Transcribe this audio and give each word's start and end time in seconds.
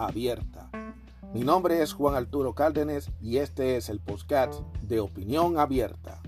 abierta. 0.00 0.70
Mi 1.32 1.40
nombre 1.40 1.82
es 1.82 1.92
Juan 1.92 2.14
Arturo 2.14 2.54
Cárdenas 2.54 3.10
y 3.20 3.36
este 3.36 3.76
es 3.76 3.88
el 3.88 4.00
podcast 4.00 4.62
de 4.82 4.98
Opinión 5.00 5.58
Abierta. 5.58 6.20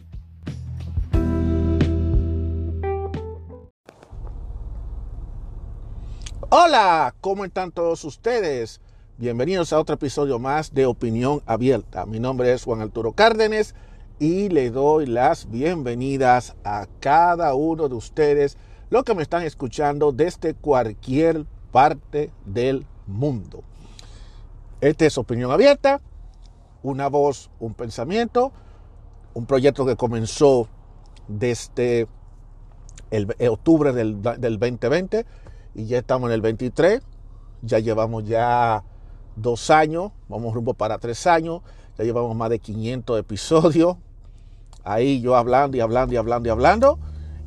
Hola, 6.50 7.14
¿cómo 7.20 7.45
están 7.46 7.72
todos 7.72 8.04
ustedes? 8.04 8.80
Bienvenidos 9.16 9.73
a 9.73 9.80
otro 9.80 9.95
episodio 9.95 10.38
más 10.38 10.74
de 10.74 10.84
Opinión 10.84 11.42
Abierta. 11.46 12.04
Mi 12.04 12.20
nombre 12.20 12.52
es 12.52 12.64
Juan 12.64 12.82
Arturo 12.82 13.12
Cárdenas 13.12 13.74
y 14.18 14.50
le 14.50 14.70
doy 14.70 15.06
las 15.06 15.50
bienvenidas 15.50 16.54
a 16.62 16.86
cada 17.00 17.54
uno 17.54 17.88
de 17.88 17.95
ustedes, 17.95 18.59
los 18.90 19.02
que 19.02 19.14
me 19.14 19.23
están 19.23 19.42
escuchando 19.42 20.12
desde 20.12 20.54
cualquier 20.54 21.46
parte 21.73 22.30
del 22.45 22.86
mundo. 23.06 23.62
Esta 24.80 25.06
es 25.06 25.16
Opinión 25.18 25.50
Abierta, 25.50 26.00
una 26.82 27.08
voz, 27.08 27.50
un 27.60 27.74
pensamiento, 27.74 28.52
un 29.34 29.46
proyecto 29.46 29.86
que 29.86 29.96
comenzó 29.96 30.68
desde 31.28 32.08
el, 33.10 33.28
octubre 33.48 33.92
del, 33.92 34.20
del 34.23 34.58
2020 34.58 35.24
y 35.74 35.86
ya 35.86 35.98
estamos 35.98 36.28
en 36.28 36.34
el 36.34 36.40
23, 36.40 37.00
ya 37.62 37.78
llevamos 37.78 38.24
ya 38.24 38.84
dos 39.36 39.70
años, 39.70 40.12
vamos 40.28 40.54
rumbo 40.54 40.74
para 40.74 40.98
tres 40.98 41.26
años, 41.26 41.62
ya 41.96 42.04
llevamos 42.04 42.36
más 42.36 42.50
de 42.50 42.58
500 42.58 43.20
episodios, 43.20 43.96
ahí 44.84 45.20
yo 45.20 45.36
hablando 45.36 45.76
y 45.76 45.80
hablando 45.80 46.14
y 46.14 46.16
hablando 46.16 46.48
y 46.48 46.50
hablando, 46.50 46.98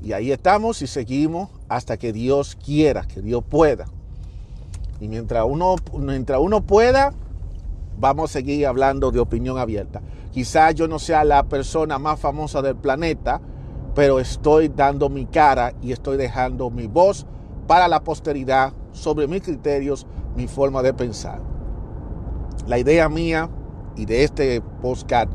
y 0.01 0.13
ahí 0.13 0.31
estamos 0.31 0.81
y 0.81 0.87
seguimos 0.87 1.49
hasta 1.67 1.97
que 1.97 2.13
Dios 2.13 2.55
quiera, 2.55 3.03
que 3.03 3.21
Dios 3.21 3.43
pueda. 3.43 3.85
Y 4.99 5.07
mientras 5.07 5.45
uno, 5.47 5.75
mientras 5.97 6.39
uno 6.39 6.61
pueda, 6.61 7.11
vamos 7.99 8.29
a 8.29 8.33
seguir 8.33 8.67
hablando 8.67 9.11
de 9.11 9.19
opinión 9.19 9.57
abierta. 9.57 10.01
Quizás 10.31 10.75
yo 10.75 10.88
no 10.88 10.99
sea 10.99 11.23
la 11.23 11.43
persona 11.43 11.99
más 11.99 12.19
famosa 12.19 12.61
del 12.61 12.75
planeta, 12.75 13.41
pero 13.93 14.19
estoy 14.19 14.67
dando 14.67 15.09
mi 15.09 15.25
cara 15.25 15.73
y 15.81 15.91
estoy 15.91 16.17
dejando 16.17 16.69
mi 16.69 16.88
voz 16.88 17.25
para 17.67 17.88
la 17.88 18.03
posteridad 18.03 18.73
sobre 18.91 19.27
mis 19.27 19.41
criterios, 19.41 20.05
mi 20.35 20.47
forma 20.47 20.81
de 20.81 20.93
pensar. 20.93 21.41
La 22.67 22.77
idea 22.77 23.09
mía 23.09 23.49
y 23.95 24.05
de 24.05 24.23
este 24.23 24.61
podcast 24.81 25.31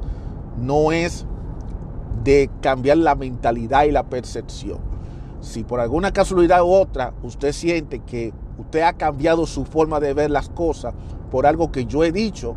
no 0.58 0.92
es 0.92 1.26
de 2.24 2.50
cambiar 2.60 2.98
la 2.98 3.14
mentalidad 3.14 3.84
y 3.84 3.90
la 3.90 4.04
percepción. 4.04 4.78
Si 5.40 5.64
por 5.64 5.80
alguna 5.80 6.12
casualidad 6.12 6.62
u 6.62 6.70
otra 6.70 7.14
usted 7.22 7.52
siente 7.52 8.00
que 8.00 8.34
usted 8.60 8.82
ha 8.82 8.92
cambiado 8.92 9.46
su 9.46 9.64
forma 9.64 10.00
de 10.00 10.14
ver 10.14 10.30
las 10.30 10.48
cosas 10.48 10.94
por 11.30 11.46
algo 11.46 11.70
que 11.70 11.86
yo 11.86 12.04
he 12.04 12.12
dicho, 12.12 12.56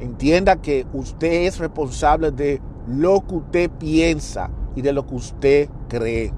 entienda 0.00 0.56
que 0.56 0.86
usted 0.92 1.46
es 1.46 1.58
responsable 1.58 2.30
de 2.30 2.60
lo 2.86 3.26
que 3.26 3.34
usted 3.36 3.70
piensa 3.70 4.50
y 4.74 4.82
de 4.82 4.92
lo 4.92 5.06
que 5.06 5.14
usted 5.14 5.68
cree. 5.88 6.32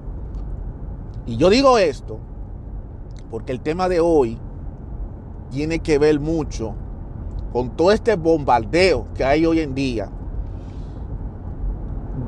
Y 1.25 1.37
yo 1.37 1.49
digo 1.49 1.77
esto 1.77 2.19
porque 3.31 3.51
el 3.51 3.61
tema 3.61 3.89
de 3.89 3.99
hoy 3.99 4.37
tiene 5.49 5.79
que 5.79 5.97
ver 5.97 6.19
mucho 6.19 6.75
con 7.51 7.71
todo 7.71 7.91
este 7.91 8.15
bombardeo 8.15 9.07
que 9.15 9.23
hay 9.23 9.45
hoy 9.45 9.61
en 9.61 9.73
día 9.73 10.09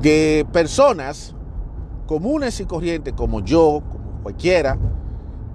de 0.00 0.46
personas 0.52 1.34
comunes 2.06 2.58
y 2.60 2.64
corrientes 2.64 3.12
como 3.14 3.40
yo, 3.40 3.82
como 3.90 4.22
cualquiera, 4.22 4.78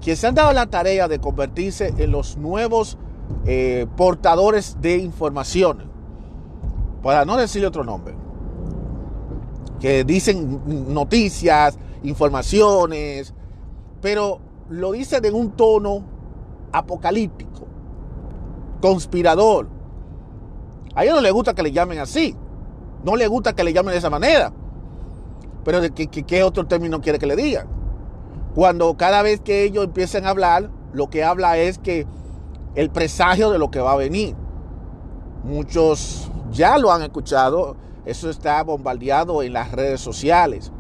que 0.03 0.17
se 0.17 0.27
han 0.27 0.35
dado 0.35 0.51
la 0.51 0.65
tarea 0.65 1.07
de 1.07 1.19
convertirse 1.19 1.93
en 1.97 2.11
los 2.11 2.35
nuevos 2.37 2.97
eh, 3.45 3.87
portadores 3.95 4.77
de 4.81 4.97
información, 4.97 5.89
para 7.01 7.23
no 7.23 7.37
decirle 7.37 7.67
otro 7.67 7.85
nombre, 7.85 8.13
que 9.79 10.03
dicen 10.03 10.61
noticias, 10.93 11.77
informaciones, 12.03 13.33
pero 14.01 14.39
lo 14.69 14.91
dicen 14.91 15.23
en 15.23 15.35
un 15.35 15.51
tono 15.51 16.03
apocalíptico, 16.73 17.65
conspirador. 18.81 19.69
A 20.95 21.03
ellos 21.03 21.15
no 21.15 21.21
les 21.21 21.31
gusta 21.31 21.53
que 21.53 21.63
le 21.63 21.71
llamen 21.71 21.99
así, 21.99 22.35
no 23.05 23.15
les 23.15 23.29
gusta 23.29 23.53
que 23.53 23.63
le 23.63 23.71
llamen 23.71 23.93
de 23.93 23.99
esa 23.99 24.09
manera, 24.09 24.51
pero 25.63 25.79
qué, 25.93 26.07
qué 26.07 26.43
otro 26.43 26.65
término 26.67 26.99
quiere 26.99 27.19
que 27.19 27.25
le 27.25 27.37
digan. 27.37 27.82
Cuando 28.55 28.95
cada 28.97 29.21
vez 29.23 29.39
que 29.41 29.63
ellos 29.63 29.85
empiecen 29.85 30.25
a 30.25 30.29
hablar, 30.29 30.69
lo 30.93 31.09
que 31.09 31.23
habla 31.23 31.57
es 31.57 31.79
que 31.79 32.05
el 32.75 32.89
presagio 32.89 33.49
de 33.49 33.57
lo 33.57 33.71
que 33.71 33.79
va 33.79 33.93
a 33.93 33.97
venir. 33.97 34.35
Muchos 35.43 36.31
ya 36.51 36.77
lo 36.77 36.91
han 36.91 37.01
escuchado, 37.01 37.75
eso 38.05 38.29
está 38.29 38.61
bombardeado 38.63 39.43
en 39.43 39.53
las 39.53 39.71
redes 39.71 40.01
sociales. 40.01 40.71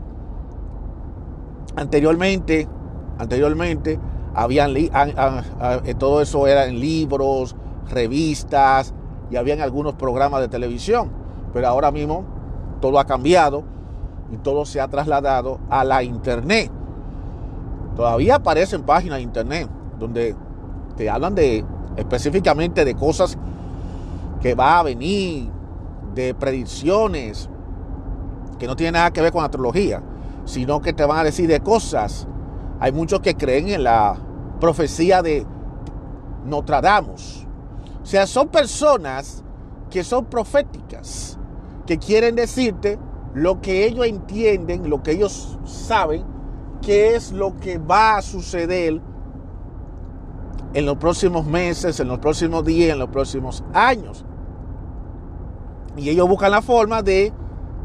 Anteriormente, 1.75 2.67
anteriormente 3.17 3.99
habían 4.35 4.75
eh, 4.75 5.95
todo 5.97 6.21
eso 6.21 6.47
era 6.47 6.65
en 6.65 6.79
libros, 6.79 7.55
revistas 7.89 8.93
y 9.31 9.35
habían 9.35 9.61
algunos 9.61 9.95
programas 9.95 10.41
de 10.41 10.47
televisión, 10.47 11.11
pero 11.53 11.67
ahora 11.67 11.91
mismo 11.91 12.23
todo 12.81 12.99
ha 12.99 13.05
cambiado 13.05 13.63
y 14.31 14.37
todo 14.37 14.65
se 14.65 14.79
ha 14.79 14.87
trasladado 14.87 15.59
a 15.69 15.83
la 15.83 16.03
internet. 16.03 16.71
Todavía 17.95 18.35
aparecen 18.35 18.83
páginas 18.83 19.17
de 19.17 19.23
internet 19.23 19.69
donde 19.99 20.35
te 20.97 21.09
hablan 21.09 21.35
de 21.35 21.63
específicamente 21.95 22.85
de 22.85 22.95
cosas 22.95 23.37
que 24.41 24.55
va 24.55 24.79
a 24.79 24.83
venir, 24.83 25.49
de 26.15 26.33
predicciones 26.33 27.49
que 28.57 28.67
no 28.67 28.75
tienen 28.75 28.93
nada 28.93 29.11
que 29.11 29.21
ver 29.21 29.31
con 29.31 29.43
astrología, 29.43 30.01
sino 30.45 30.81
que 30.81 30.93
te 30.93 31.05
van 31.05 31.19
a 31.19 31.23
decir 31.23 31.47
de 31.47 31.59
cosas. 31.59 32.27
Hay 32.79 32.91
muchos 32.91 33.19
que 33.21 33.35
creen 33.35 33.69
en 33.69 33.83
la 33.83 34.15
profecía 34.59 35.21
de 35.21 35.45
Nostradamus. 36.45 37.45
O 38.01 38.05
sea, 38.05 38.27
son 38.27 38.49
personas 38.49 39.43
que 39.89 40.03
son 40.03 40.25
proféticas, 40.25 41.37
que 41.85 41.97
quieren 41.97 42.35
decirte 42.35 42.97
lo 43.33 43.61
que 43.61 43.85
ellos 43.85 44.05
entienden, 44.05 44.89
lo 44.89 45.01
que 45.01 45.11
ellos 45.11 45.57
saben 45.63 46.32
qué 46.85 47.15
es 47.15 47.31
lo 47.31 47.55
que 47.57 47.77
va 47.77 48.17
a 48.17 48.21
suceder 48.21 49.01
en 50.73 50.85
los 50.85 50.97
próximos 50.97 51.45
meses, 51.45 51.99
en 51.99 52.07
los 52.07 52.19
próximos 52.19 52.65
días, 52.65 52.93
en 52.93 52.99
los 52.99 53.09
próximos 53.09 53.63
años. 53.73 54.25
Y 55.95 56.09
ellos 56.09 56.27
buscan 56.27 56.51
la 56.51 56.61
forma 56.61 57.01
de 57.01 57.31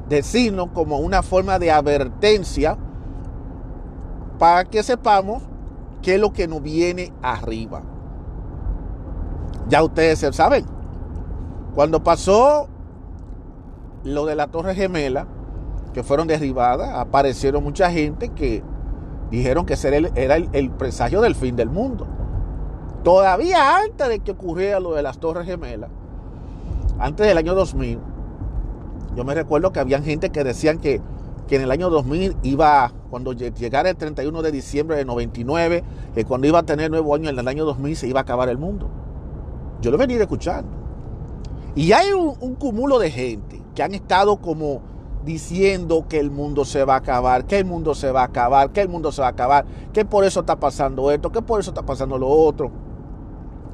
decirnos 0.09 0.71
como 0.73 0.99
una 0.99 1.23
forma 1.23 1.59
de 1.59 1.71
advertencia 1.71 2.79
para 4.39 4.65
que 4.65 4.83
sepamos 4.83 5.43
qué 6.03 6.15
es 6.15 6.21
lo 6.21 6.33
que 6.33 6.49
nos 6.49 6.63
viene 6.63 7.13
arriba. 7.23 7.83
Ya 9.69 9.83
ustedes 9.83 10.21
saben, 10.35 10.65
cuando 11.75 12.03
pasó 12.03 12.69
lo 14.05 14.25
de 14.25 14.35
la 14.35 14.47
Torre 14.47 14.75
Gemela, 14.75 15.27
que 15.93 16.03
fueron 16.03 16.27
derribadas, 16.27 16.95
aparecieron 16.95 17.63
mucha 17.63 17.91
gente 17.91 18.31
que 18.31 18.63
Dijeron 19.31 19.67
que 19.67 19.75
ese 19.75 20.11
era 20.15 20.37
el, 20.37 20.71
presagio 20.71 21.21
del 21.21 21.35
fin 21.35 21.55
del 21.55 21.69
mundo. 21.69 22.07
Todavía 23.05 23.79
antes 23.79 24.09
de 24.09 24.21
que 24.21 24.33
ocurriera 24.33 24.81
lo 24.81 24.95
de 24.95 25.03
las 25.03 25.19
Torres 25.19 25.47
Gemelas, 25.47 25.91
antes 26.99 27.27
del 27.27 27.37
año 27.37 27.55
2000, 27.55 27.99
yo 29.15 29.25
me 29.25 29.35
recuerdo 29.35 29.73
que 29.73 29.81
había 29.81 30.01
gente 30.01 30.31
que 30.31 30.45
decían 30.45 30.79
que, 30.79 31.01
que 31.47 31.57
en 31.57 31.63
el 31.63 31.71
año 31.71 31.91
2000 31.91 32.37
iba, 32.43 32.93
cuando 33.11 33.33
llegara 33.33 33.91
el 33.91 33.97
31 33.97 34.43
de 34.43 34.51
diciembre 34.51 34.97
de 34.97 35.05
99, 35.05 35.85
que 36.15 36.25
cuando 36.25 36.47
iba 36.47 36.61
a 36.61 36.63
tener 36.65 36.91
nuevo 36.91 37.15
año 37.15 37.29
en 37.29 37.39
el 37.39 37.49
año 37.49 37.65
2000 37.65 37.97
se 37.97 38.09
iba 38.09 38.21
a 38.21 38.23
acabar 38.23 38.49
el 38.49 38.59
mundo. 38.59 38.89
Yo 39.81 39.91
lo 39.91 39.99
venido 39.99 40.23
escuchando. 40.23 40.71
Y 41.75 41.93
hay 41.93 42.11
un 42.13 42.55
cúmulo 42.57 42.99
de 42.99 43.11
gente 43.11 43.63
que 43.75 43.83
han 43.83 43.95
estado 43.95 44.39
como 44.39 44.83
diciendo 45.29 46.07
que 46.09 46.19
el 46.19 46.31
mundo 46.31 46.65
se 46.65 46.85
va 46.85 46.95
a 46.95 46.99
acabar, 46.99 47.45
que 47.45 47.59
el 47.59 47.67
mundo 47.67 47.95
se 47.95 48.11
va 48.11 48.23
a 48.23 48.25
acabar, 48.25 48.71
que 48.71 48.81
el 48.81 48.89
mundo 48.89 49.13
se 49.13 49.21
va 49.21 49.27
a 49.27 49.31
acabar, 49.33 49.67
que 49.93 50.07
por 50.07 50.25
eso 50.25 50.41
está 50.41 50.57
pasando 50.57 51.11
esto, 51.11 51.31
que 51.31 51.43
por 51.43 51.61
eso 51.61 51.71
está 51.71 51.83
pasando 51.83 52.17
lo 52.17 52.29
otro, 52.29 52.71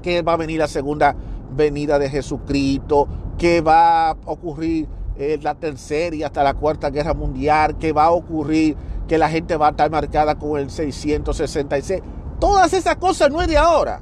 que 0.02 0.22
va 0.22 0.32
a 0.32 0.36
venir 0.36 0.58
la 0.58 0.66
segunda 0.66 1.14
venida 1.52 2.00
de 2.00 2.10
Jesucristo, 2.10 3.06
que 3.38 3.60
va 3.60 4.10
a 4.10 4.16
ocurrir 4.26 4.88
eh, 5.16 5.38
la 5.40 5.54
tercera 5.54 6.16
y 6.16 6.24
hasta 6.24 6.42
la 6.42 6.54
cuarta 6.54 6.90
guerra 6.90 7.14
mundial, 7.14 7.78
que 7.78 7.92
va 7.92 8.06
a 8.06 8.10
ocurrir 8.10 8.76
que 9.06 9.16
la 9.16 9.28
gente 9.28 9.56
va 9.56 9.68
a 9.68 9.70
estar 9.70 9.88
marcada 9.92 10.34
con 10.34 10.58
el 10.58 10.70
666. 10.70 12.02
Todas 12.40 12.72
esas 12.72 12.96
cosas 12.96 13.30
no 13.30 13.40
es 13.40 13.46
de 13.46 13.58
ahora. 13.58 14.00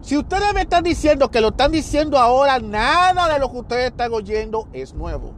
Si 0.00 0.16
ustedes 0.16 0.52
me 0.52 0.62
están 0.62 0.82
diciendo 0.82 1.30
que 1.30 1.40
lo 1.40 1.50
están 1.50 1.70
diciendo 1.70 2.18
ahora, 2.18 2.58
nada 2.58 3.32
de 3.32 3.38
lo 3.38 3.52
que 3.52 3.58
ustedes 3.58 3.90
están 3.90 4.12
oyendo 4.12 4.66
es 4.72 4.94
nuevo. 4.94 5.37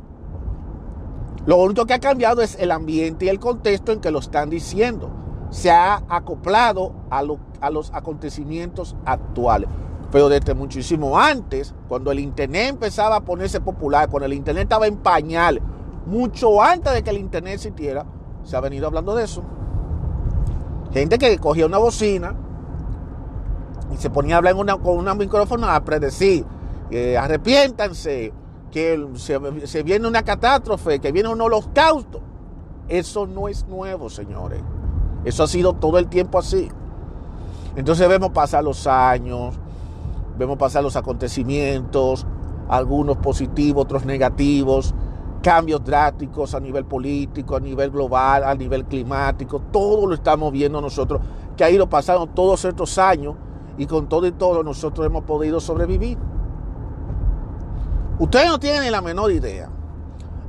Lo 1.47 1.57
único 1.57 1.87
que 1.87 1.95
ha 1.95 2.01
cambiado 2.01 2.43
es 2.43 2.57
el 2.61 2.71
ambiente 2.71 3.25
y 3.25 3.29
el 3.29 3.41
contexto 3.41 3.93
en 3.93 4.01
que 4.01 4.11
lo 4.11 4.19
están 4.19 4.51
diciendo. 4.51 5.11
Se 5.51 5.71
ha 5.71 6.03
acoplado 6.09 6.93
a, 7.11 7.23
los 7.23 7.91
acontecimientos 7.93 8.95
actuales. 9.07 9.69
Pero 10.13 10.29
desde 10.29 10.55
muchísimo 10.55 11.19
antes, 11.19 11.75
cuando 11.89 12.11
el 12.13 12.19
Internet 12.19 12.71
empezaba 12.71 13.17
a 13.17 13.21
ponerse 13.21 13.61
popular, 13.61 14.09
cuando 14.11 14.27
el 14.27 14.35
Internet 14.35 14.65
estaba 14.65 14.87
en 14.87 14.97
pañal, 14.97 15.63
mucho 16.07 16.61
antes 16.63 16.93
de 16.93 17.03
que 17.03 17.11
el 17.11 17.19
Internet 17.19 17.55
existiera, 17.55 18.05
se 18.45 18.57
ha 18.57 18.61
venido 18.61 18.87
hablando 18.87 19.15
de 19.15 19.25
eso. 19.25 19.43
Gente 20.93 21.19
que 21.19 21.39
cogía 21.39 21.67
una 21.67 21.79
bocina 21.79 22.35
y 23.93 23.97
se 23.97 24.11
ponía 24.11 24.35
a 24.35 24.39
hablar 24.39 24.55
con 24.55 25.09
un 25.09 25.19
micrófono 25.19 25.69
a 25.69 25.81
predecir, 25.85 26.45
eh, 26.91 27.17
arrepiéntanse, 27.17 28.33
que 28.70 29.06
se, 29.14 29.82
viene 29.82 30.06
una 30.06 30.22
catástrofe, 30.22 31.00
que 31.00 31.12
viene 31.12 31.28
un 31.28 31.40
holocausto. 31.40 32.20
Eso 32.88 33.26
no 33.26 33.49
es 33.49 33.67
nuevo, 33.67 34.11
señores. 34.11 34.61
Eso 35.25 35.43
ha 35.43 35.46
sido 35.46 35.75
todo 35.75 35.99
el 35.99 36.08
tiempo 36.08 36.38
así. 36.38 36.69
Entonces 37.76 38.08
vemos 38.08 38.31
pasar 38.31 38.64
los 38.64 38.87
años, 38.87 39.55
vemos 40.38 40.56
pasar 40.58 40.82
los 40.82 40.96
acontecimientos, 40.96 42.26
algunos 42.69 43.17
positivos, 43.19 43.84
otros 43.84 44.05
negativos, 44.05 44.94
cambios 45.43 45.84
drásticos 45.84 46.55
a 46.55 46.61
nivel 46.61 46.84
político, 46.84 47.56
a 47.56 47.61
nivel 47.61 47.90
global, 47.90 48.44
a 48.44 48.55
nivel 48.55 48.84
climático, 48.84 49.61
todo 49.72 50.06
lo 50.06 50.14
estamos 50.14 50.52
viendo 50.52 50.81
nosotros, 50.81 51.20
que 51.56 51.64
ha 51.64 51.70
ido 51.70 51.88
pasando 51.88 52.26
todos 52.26 52.64
estos 52.64 52.99
años 52.99 53.34
y 53.78 53.87
con 53.87 54.08
todo 54.08 54.26
y 54.26 54.32
todo 54.32 54.62
nosotros 54.62 55.06
hemos 55.06 55.25
podido 55.25 55.61
sobrevivir. 55.61 56.19
Ustedes 58.20 58.49
no 58.49 58.61
tienen 58.61 58.93
la 58.93 59.00
menor 59.00 59.32
idea 59.32 59.70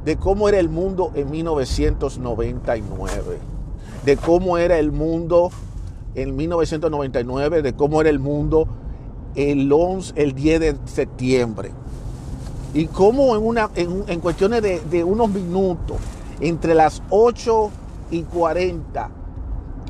de 0.04 0.18
cómo 0.18 0.50
era 0.50 0.60
el 0.60 0.68
mundo 0.68 1.12
en 1.16 1.32
1999, 1.32 3.40
de 4.04 4.18
cómo 4.18 4.58
era 4.58 4.78
el 4.78 4.92
mundo 4.92 5.52
en 6.14 6.36
1999, 6.36 7.62
de 7.62 7.74
cómo 7.74 8.02
era 8.02 8.10
el 8.10 8.20
mundo 8.20 8.68
el, 9.36 9.72
11, 9.72 10.22
el 10.22 10.36
10 10.36 10.60
de 10.60 10.78
septiembre. 10.84 11.72
Y 12.74 12.88
cómo 12.88 13.38
en, 13.38 13.48
una, 13.48 13.70
en, 13.76 14.20
cuestiones 14.20 14.62
de, 14.62 14.82
de, 14.82 15.06
unos 15.06 15.30
minutos, 15.30 15.96
entre 16.42 16.76
las 16.76 17.02
8 17.10 17.70
y 18.12 18.24
40, 18.24 19.10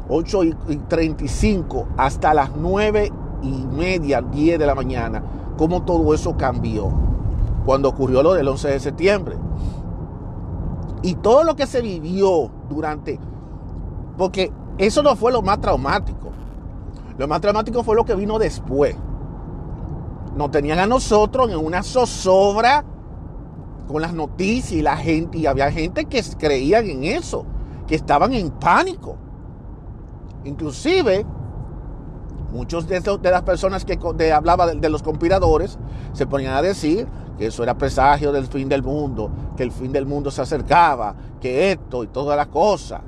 8 0.07 0.43
y 0.43 0.55
35, 0.87 1.87
hasta 1.97 2.35
las 2.35 2.55
9 2.55 3.11
y 3.41 3.65
media, 3.75 4.21
10 4.21 4.59
de 4.59 4.65
la 4.67 4.75
mañana, 4.75 5.23
cómo 5.57 5.81
todo 5.81 6.13
eso 6.13 6.37
cambió 6.37 7.09
cuando 7.65 7.89
ocurrió 7.89 8.23
lo 8.23 8.33
del 8.33 8.47
11 8.47 8.67
de 8.69 8.79
septiembre. 8.79 9.37
Y 11.03 11.15
todo 11.15 11.43
lo 11.43 11.55
que 11.55 11.65
se 11.65 11.81
vivió 11.81 12.51
durante, 12.69 13.19
porque 14.17 14.51
eso 14.77 15.01
no 15.03 15.15
fue 15.15 15.31
lo 15.31 15.41
más 15.41 15.59
traumático. 15.59 16.31
Lo 17.17 17.27
más 17.27 17.41
traumático 17.41 17.83
fue 17.83 17.95
lo 17.95 18.05
que 18.05 18.15
vino 18.15 18.39
después. 18.39 18.95
Nos 20.35 20.51
tenían 20.51 20.79
a 20.79 20.85
nosotros 20.85 21.49
en 21.51 21.57
una 21.57 21.83
zozobra 21.83 22.85
con 23.87 24.01
las 24.01 24.13
noticias 24.13 24.71
y 24.71 24.81
la 24.81 24.95
gente, 24.95 25.37
y 25.37 25.45
había 25.45 25.71
gente 25.71 26.05
que 26.05 26.23
creían 26.37 26.85
en 26.87 27.03
eso, 27.03 27.45
que 27.87 27.95
estaban 27.95 28.33
en 28.33 28.49
pánico. 28.49 29.17
Inclusive, 30.45 31.25
muchos 32.51 32.87
de, 32.87 33.01
las 33.23 33.41
personas 33.43 33.85
que 33.85 33.99
de, 34.15 34.31
hablaba 34.33 34.67
de, 34.67 34.89
los 34.89 35.03
conspiradores 35.03 35.77
se 36.13 36.25
ponían 36.25 36.53
a 36.53 36.61
decir 36.61 37.07
que 37.37 37.47
eso 37.47 37.63
era 37.63 37.77
presagio 37.77 38.31
del 38.31 38.45
fin 38.47 38.69
del 38.69 38.83
mundo, 38.83 39.31
que 39.55 39.63
el 39.63 39.71
fin 39.71 39.91
del 39.91 40.05
mundo 40.05 40.31
se 40.31 40.41
acercaba, 40.41 41.15
que 41.39 41.71
esto 41.71 42.03
y 42.03 42.07
todas 42.07 42.37
las 42.37 42.47
cosas. 42.47 43.01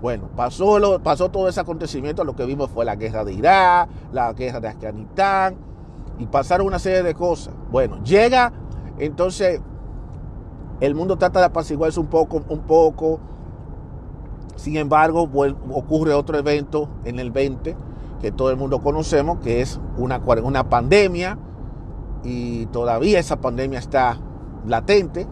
Bueno, 0.00 0.28
pasó, 0.36 0.78
lo, 0.78 1.02
pasó 1.02 1.30
todo 1.30 1.48
ese 1.48 1.60
acontecimiento, 1.60 2.24
lo 2.24 2.36
que 2.36 2.44
vimos 2.44 2.70
fue 2.70 2.84
la 2.84 2.96
guerra 2.96 3.24
de 3.24 3.32
Irak, 3.32 3.88
la 4.12 4.32
guerra 4.32 4.60
de 4.60 4.68
Afganistán, 4.68 5.56
y 6.18 6.26
pasaron 6.26 6.66
una 6.66 6.78
serie 6.78 7.02
de 7.02 7.14
cosas. 7.14 7.54
Bueno, 7.70 8.02
llega, 8.02 8.52
entonces 8.98 9.60
el 10.80 10.94
mundo 10.94 11.16
trata 11.16 11.40
de 11.40 11.46
apaciguarse 11.46 12.00
un 12.00 12.06
poco, 12.06 12.42
un 12.48 12.60
poco. 12.60 13.20
Sin 14.56 14.76
embargo, 14.76 15.28
ocurre 15.72 16.12
otro 16.14 16.38
evento 16.38 16.88
en 17.04 17.18
el 17.18 17.30
20 17.30 17.76
que 18.20 18.32
todo 18.32 18.50
el 18.50 18.56
mundo 18.56 18.80
conocemos, 18.80 19.38
que 19.40 19.60
es 19.60 19.78
una, 19.98 20.18
una 20.42 20.68
pandemia, 20.70 21.38
y 22.24 22.66
todavía 22.66 23.18
esa 23.18 23.40
pandemia 23.40 23.78
está 23.78 24.18
latente, 24.66 25.26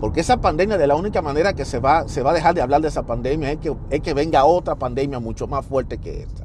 porque 0.00 0.20
esa 0.20 0.40
pandemia 0.40 0.76
de 0.76 0.88
la 0.88 0.96
única 0.96 1.22
manera 1.22 1.54
que 1.54 1.64
se 1.64 1.78
va, 1.78 2.08
se 2.08 2.22
va 2.22 2.32
a 2.32 2.34
dejar 2.34 2.54
de 2.54 2.60
hablar 2.60 2.80
de 2.80 2.88
esa 2.88 3.04
pandemia 3.04 3.52
es 3.52 3.58
que, 3.58 3.74
es 3.90 4.00
que 4.00 4.14
venga 4.14 4.44
otra 4.44 4.74
pandemia 4.74 5.20
mucho 5.20 5.46
más 5.46 5.64
fuerte 5.64 5.98
que 5.98 6.22
esta. 6.22 6.44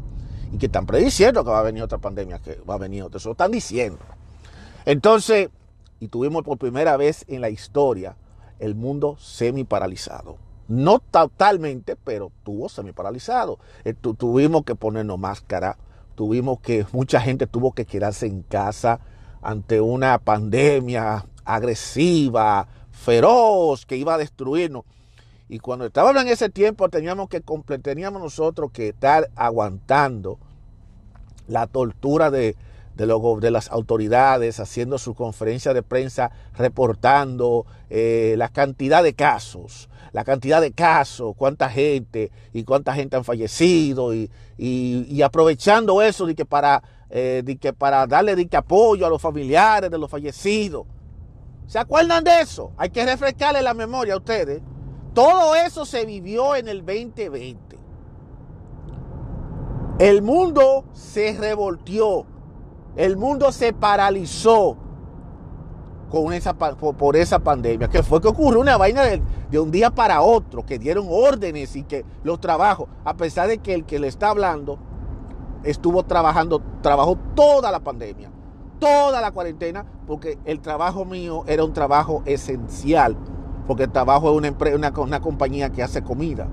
Y 0.54 0.60
que 0.60 0.68
están 0.68 0.86
prediciendo 0.86 1.44
que 1.44 1.50
va 1.50 1.60
a 1.60 1.64
venir 1.64 1.82
otra 1.82 1.98
pandemia, 1.98 2.40
que 2.40 2.62
va 2.70 2.76
a 2.76 2.78
venir 2.78 3.04
otra. 3.04 3.18
Eso 3.18 3.30
lo 3.30 3.34
están 3.34 3.52
diciendo. 3.52 4.00
Entonces, 4.86 5.50
y 6.00 6.08
tuvimos 6.08 6.44
por 6.44 6.58
primera 6.58 6.96
vez 6.98 7.26
en 7.28 7.42
la 7.42 7.50
historia 7.50 8.16
el 8.60 8.76
mundo 8.76 9.18
semi 9.20 9.64
paralizado. 9.64 10.38
No 10.68 11.00
totalmente, 11.00 11.96
pero 11.96 12.32
tuvo 12.44 12.70
semi 12.70 12.92
paralizado. 12.92 13.58
Eh, 13.84 13.94
tuvimos 13.94 14.64
que 14.64 14.76
ponernos 14.76 15.18
máscara, 15.18 15.78
tuvimos 16.16 16.60
que, 16.60 16.86
mucha 16.92 17.20
gente 17.20 17.48
tuvo 17.48 17.72
que 17.72 17.86
quedarse 17.86 18.28
en 18.28 18.44
casa 18.44 19.00
ante 19.48 19.80
una 19.80 20.18
pandemia 20.18 21.26
agresiva, 21.46 22.68
feroz 22.92 23.86
que 23.86 23.96
iba 23.96 24.16
a 24.16 24.18
destruirnos. 24.18 24.84
Y 25.48 25.60
cuando 25.60 25.86
estábamos 25.86 26.22
en 26.22 26.28
ese 26.28 26.50
tiempo 26.50 26.90
teníamos 26.90 27.30
que 27.30 27.40
teníamos 27.82 28.22
nosotros 28.22 28.72
que 28.74 28.90
estar 28.90 29.30
aguantando 29.38 30.38
la 31.48 31.66
tortura 31.66 32.30
de, 32.30 32.58
de, 32.96 33.38
de 33.40 33.52
las 33.52 33.72
autoridades, 33.72 34.60
haciendo 34.60 34.98
su 34.98 35.16
conferencia 35.16 35.74
de 35.74 35.82
prensa, 35.82 36.30
reportando 36.58 37.66
eh, 37.90 38.36
la 38.38 38.50
cantidad 38.50 39.02
de 39.02 39.14
casos, 39.14 39.88
la 40.12 40.26
cantidad 40.26 40.60
de 40.60 40.74
casos, 40.74 41.36
cuánta 41.38 41.70
gente 41.70 42.32
y 42.52 42.66
cuánta 42.66 42.94
gente 42.94 43.16
han 43.16 43.24
fallecido 43.24 44.14
y, 44.14 44.30
y, 44.58 45.22
aprovechando 45.22 46.02
eso 46.02 46.26
de 46.26 46.36
que 46.36 46.44
para, 46.46 46.82
eh, 47.10 47.42
de 47.46 47.58
que 47.58 47.72
para 47.72 48.06
darle 48.06 48.36
de 48.36 48.48
que 48.48 48.58
apoyo 48.58 49.06
a 49.06 49.10
los 49.10 49.22
familiares 49.22 49.90
de 49.90 49.98
los 49.98 50.10
fallecidos. 50.12 50.86
¿Se 51.66 51.80
acuerdan 51.80 52.24
de 52.24 52.42
eso? 52.42 52.72
Hay 52.78 52.90
que 52.90 53.06
refrescarle 53.06 53.62
la 53.62 53.74
memoria 53.74 54.14
a 54.14 54.18
ustedes. 54.18 54.62
Todo 55.14 55.56
eso 55.56 55.86
se 55.86 56.06
vivió 56.06 56.56
en 56.56 56.68
el 56.68 56.86
2020. 56.86 57.78
El 60.00 60.22
mundo 60.22 60.86
se 60.94 61.36
revoltió. 61.38 62.26
El 62.96 63.18
mundo 63.18 63.52
se 63.52 63.74
paralizó 63.74 64.78
con 66.10 66.34
esa, 66.34 66.54
por, 66.54 67.16
esa 67.16 67.40
pandemia. 67.40 67.88
Que 67.88 68.04
fue 68.04 68.22
que 68.22 68.28
ocurrió 68.28 68.60
una 68.60 68.78
vaina 68.78 69.04
de, 69.04 69.22
de, 69.50 69.60
un 69.60 69.72
día 69.72 69.92
para 69.92 70.22
otro, 70.22 70.66
que 70.66 70.78
dieron 70.78 71.08
órdenes 71.10 71.76
y 71.76 71.84
que 71.84 72.06
los 72.24 72.40
trabajos, 72.40 72.88
a 73.06 73.16
pesar 73.16 73.48
de 73.48 73.58
que 73.60 73.74
el 73.74 73.86
que 73.86 74.00
le 74.00 74.08
está 74.08 74.30
hablando 74.30 74.78
estuvo 75.64 76.04
trabajando, 76.04 76.62
trabajó 76.82 77.18
toda 77.36 77.72
la 77.72 77.80
pandemia 77.80 78.32
toda 78.80 79.22
la 79.22 79.32
cuarentena 79.32 79.86
porque 80.06 80.38
el 80.46 80.60
trabajo 80.60 81.06
mío 81.06 81.44
era 81.48 81.64
un 81.64 81.74
trabajo 81.74 82.22
esencial, 82.26 83.18
porque 83.66 83.84
el 83.84 83.92
trabajo 83.92 84.40
es 84.40 84.52
una, 84.74 84.94
una, 84.98 85.20
compañía 85.20 85.70
que 85.70 85.84
hace 85.84 86.02
comida. 86.02 86.48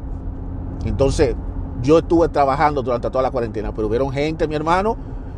Entonces, 0.85 1.37
yo 1.83 1.99
estuve 1.99 2.29
trabajando 2.29 2.83
durante 2.83 3.11
toda 3.11 3.23
la 3.23 3.31
cuarentena, 3.31 3.73
pero 3.73 3.89
hubieron 3.89 4.11
gente, 4.11 4.49
mi 4.49 4.55
hermano, 4.55 4.97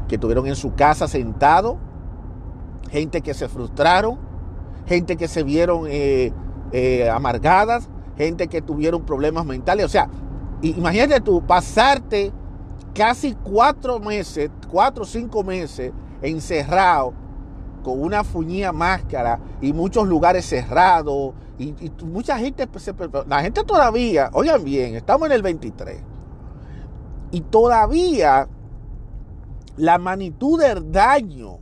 que 0.08 0.14
estuvieron 0.14 0.46
en 0.46 0.56
su 0.56 0.75
casa 0.75 1.08
sentado, 1.08 1.76
gente 2.90 3.20
que 3.20 3.35
se 3.35 3.49
frustraron, 3.49 4.18
gente 4.87 5.16
que 5.16 5.28
se 5.28 5.42
vieron 5.42 5.85
eh, 5.88 6.32
eh, 6.73 7.11
amargadas, 7.11 7.88
gente 8.16 8.49
que 8.49 8.62
tuvieron 8.62 9.02
problemas 9.02 9.44
mentales. 9.44 9.85
O 9.85 9.88
sea, 9.88 10.08
imagínate 10.62 11.20
tú 11.20 11.42
pasarte 11.42 12.32
casi 12.97 13.35
cuatro 13.35 14.00
meses, 14.00 14.50
cuatro 14.71 15.03
o 15.03 15.07
cinco 15.07 15.45
meses 15.45 15.93
encerrado 16.23 17.12
con 17.85 18.00
una 18.00 18.25
fuñía 18.25 18.73
máscara 18.73 19.38
y 19.61 19.73
muchos 19.73 20.09
lugares 20.09 20.47
cerrados 20.47 21.35
y, 21.59 21.75
mucha 22.05 22.38
gente, 22.38 22.69
la 23.26 23.43
gente 23.43 23.65
todavía, 23.65 24.31
oigan 24.33 24.65
bien, 24.65 24.95
estamos 24.95 25.26
en 25.26 25.33
el 25.33 25.43
23 25.43 26.03
y 27.31 27.41
todavía 27.43 28.49
la 29.76 29.99
magnitud 29.99 30.61
del 30.61 30.91
daño 30.91 31.59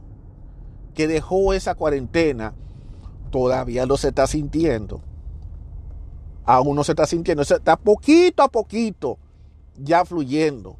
que 0.94 1.08
dejó 1.08 1.52
esa 1.52 1.74
cuarentena 1.74 2.54
todavía 3.30 3.84
no 3.84 3.96
se 3.96 4.08
está 4.08 4.28
sintiendo. 4.28 5.02
Aún 6.44 6.76
no 6.76 6.84
se 6.84 6.92
está 6.92 7.06
sintiendo, 7.06 7.42
está 7.42 7.76
poquito 7.76 8.42
a 8.42 8.48
poquito 8.48 9.18
ya 9.76 10.04
fluyendo. 10.04 10.76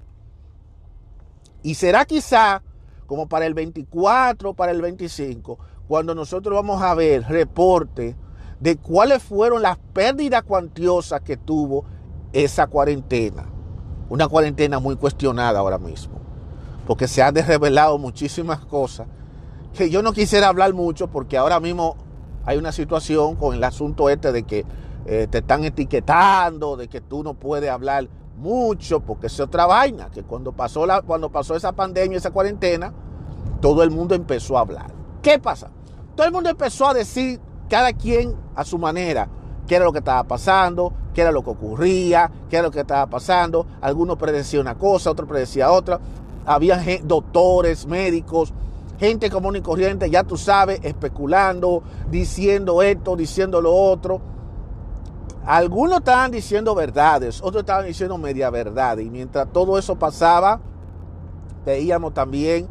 Y 1.65 1.75
será 1.75 2.05
quizá 2.05 2.63
como 3.07 3.27
para 3.27 3.47
el 3.47 3.55
24, 3.55 4.55
para 4.55 4.71
el 4.71 4.83
25, 4.83 5.59
cuando 5.89 6.15
nosotros 6.15 6.55
vamos 6.55 6.83
a 6.83 6.95
ver 6.95 7.25
reporte 7.25 8.17
de 8.61 8.77
cuáles 8.77 9.23
fueron 9.23 9.63
las 9.63 9.79
pérdidas 9.79 10.43
cuantiosas 10.43 11.23
que 11.23 11.39
tuvo 11.39 11.87
esa 12.35 12.67
cuarentena. 12.67 13.47
Una 14.11 14.29
cuarentena 14.29 14.79
muy 14.79 14.97
cuestionada 14.97 15.59
ahora 15.59 15.79
mismo, 15.79 16.21
porque 16.87 17.09
se 17.09 17.23
han 17.23 17.35
revelado 17.35 17.99
muchísimas 17.99 18.61
cosas 18.67 19.09
que 19.73 19.89
yo 19.89 20.03
no 20.03 20.13
quisiera 20.13 20.49
hablar 20.49 20.75
mucho 20.75 21.09
porque 21.09 21.39
ahora 21.39 21.61
mismo 21.61 21.97
hay 22.45 22.59
una 22.59 22.73
situación 22.73 23.37
con 23.37 23.55
el 23.55 23.65
asunto 23.65 24.11
este 24.11 24.33
de 24.33 24.43
que 24.45 24.67
eh, 25.07 25.27
te 25.31 25.39
están 25.39 25.65
etiquetando, 25.65 26.77
de 26.77 26.89
que 26.89 27.01
tú 27.01 27.25
no 27.25 27.35
puedes 27.35 27.71
hablar 27.71 28.09
mucho, 28.37 29.01
porque 29.01 29.29
es 29.29 29.41
otra 29.41 29.67
vaina, 29.67 30.11
que 30.11 30.23
cuando 30.23 30.53
pasó, 30.53 30.87
la, 30.87 31.03
cuando 31.03 31.31
pasó 31.31 31.57
esa 31.57 31.73
pandemia, 31.73 32.19
esa 32.19 32.31
cuarentena, 32.31 32.93
todo 33.61 33.83
el 33.83 33.91
mundo 33.91 34.15
empezó 34.15 34.59
a 34.59 34.61
hablar. 34.61 34.93
¿Qué 35.23 35.39
pasa? 35.39 35.71
Todo 36.15 36.27
el 36.27 36.33
mundo 36.33 36.51
empezó 36.51 36.89
a 36.89 36.95
decir, 36.95 37.41
cada 37.69 37.93
quien 37.93 38.35
a 38.55 38.65
su 38.65 38.79
manera, 38.79 39.29
qué 39.67 39.77
era 39.77 39.85
lo 39.85 39.93
que 39.93 39.99
estaba 39.99 40.25
pasando, 40.25 40.93
qué 41.15 41.23
era 41.23 41.33
lo 41.33 41.43
que 41.43 41.51
ocurría, 41.51 42.31
qué 42.49 42.57
era 42.57 42.65
lo 42.65 42.71
que 42.71 42.81
estaba 42.81 43.07
pasando. 43.07 43.67
Algunos 43.81 44.17
predecían 44.17 44.63
una 44.63 44.77
cosa, 44.77 45.11
otros 45.11 45.29
predecían 45.29 45.71
otra. 45.71 45.99
Había 46.45 46.83
doctores, 47.03 47.87
médicos, 47.87 48.53
gente 48.99 49.31
común 49.31 49.57
y 49.57 49.61
corriente, 49.61 50.11
ya 50.11 50.25
tú 50.25 50.37
sabes, 50.37 50.81
especulando, 50.83 51.83
diciendo 52.11 52.83
esto, 52.83 53.17
diciendo 53.17 53.61
lo 53.61 53.75
otro. 53.75 54.21
Algunos 55.47 55.99
estaban 55.99 56.31
diciendo 56.31 56.75
verdades, 56.75 57.41
otros 57.43 57.63
estaban 57.63 57.87
diciendo 57.87 58.17
media 58.17 58.49
verdad. 58.51 58.99
Y 58.99 59.11
mientras 59.11 59.53
todo 59.53 59.79
eso 59.79 59.97
pasaba, 59.97 60.61
veíamos 61.67 62.15
también 62.15 62.69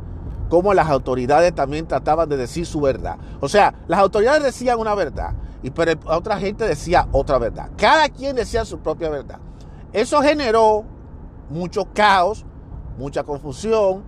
cómo 0.49 0.73
las 0.73 0.89
autoridades 0.89 1.53
también 1.53 1.87
trataban 1.87 2.29
de 2.29 2.37
decir 2.37 2.65
su 2.65 2.81
verdad. 2.81 3.17
O 3.39 3.47
sea, 3.47 3.73
las 3.87 3.99
autoridades 3.99 4.43
decían 4.43 4.79
una 4.79 4.95
verdad, 4.95 5.33
y 5.61 5.69
pero 5.69 5.93
otra 6.05 6.37
gente 6.37 6.67
decía 6.67 7.07
otra 7.11 7.37
verdad. 7.37 7.69
Cada 7.77 8.09
quien 8.09 8.35
decía 8.35 8.65
su 8.65 8.79
propia 8.79 9.09
verdad. 9.09 9.39
Eso 9.91 10.21
generó 10.21 10.83
mucho 11.49 11.87
caos, 11.93 12.45
mucha 12.97 13.23
confusión, 13.23 14.03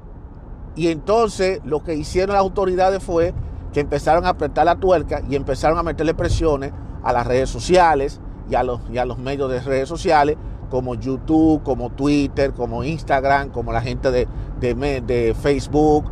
y 0.76 0.90
entonces 0.90 1.62
lo 1.64 1.84
que 1.84 1.96
hicieron 1.96 2.34
las 2.34 2.42
autoridades 2.42 3.04
fue 3.04 3.34
que 3.74 3.80
empezaron 3.80 4.26
a 4.26 4.30
apretar 4.30 4.66
la 4.66 4.76
tuerca 4.76 5.22
y 5.30 5.36
empezaron 5.36 5.78
a 5.78 5.84
meterle 5.84 6.14
presiones 6.14 6.74
a 7.04 7.14
las 7.14 7.28
redes 7.28 7.50
sociales 7.50 8.20
y 8.50 8.56
a 8.56 8.64
los, 8.64 8.82
los 8.90 9.18
medios 9.18 9.50
de 9.52 9.60
redes 9.60 9.90
sociales 9.90 10.38
como 10.70 10.96
YouTube, 10.96 11.64
como 11.64 11.90
Twitter, 11.92 12.54
como 12.54 12.84
Instagram, 12.84 13.50
como 13.50 13.72
la 13.72 13.82
gente 13.82 14.12
de, 14.12 14.28
de, 14.60 15.36
Facebook, 15.40 16.06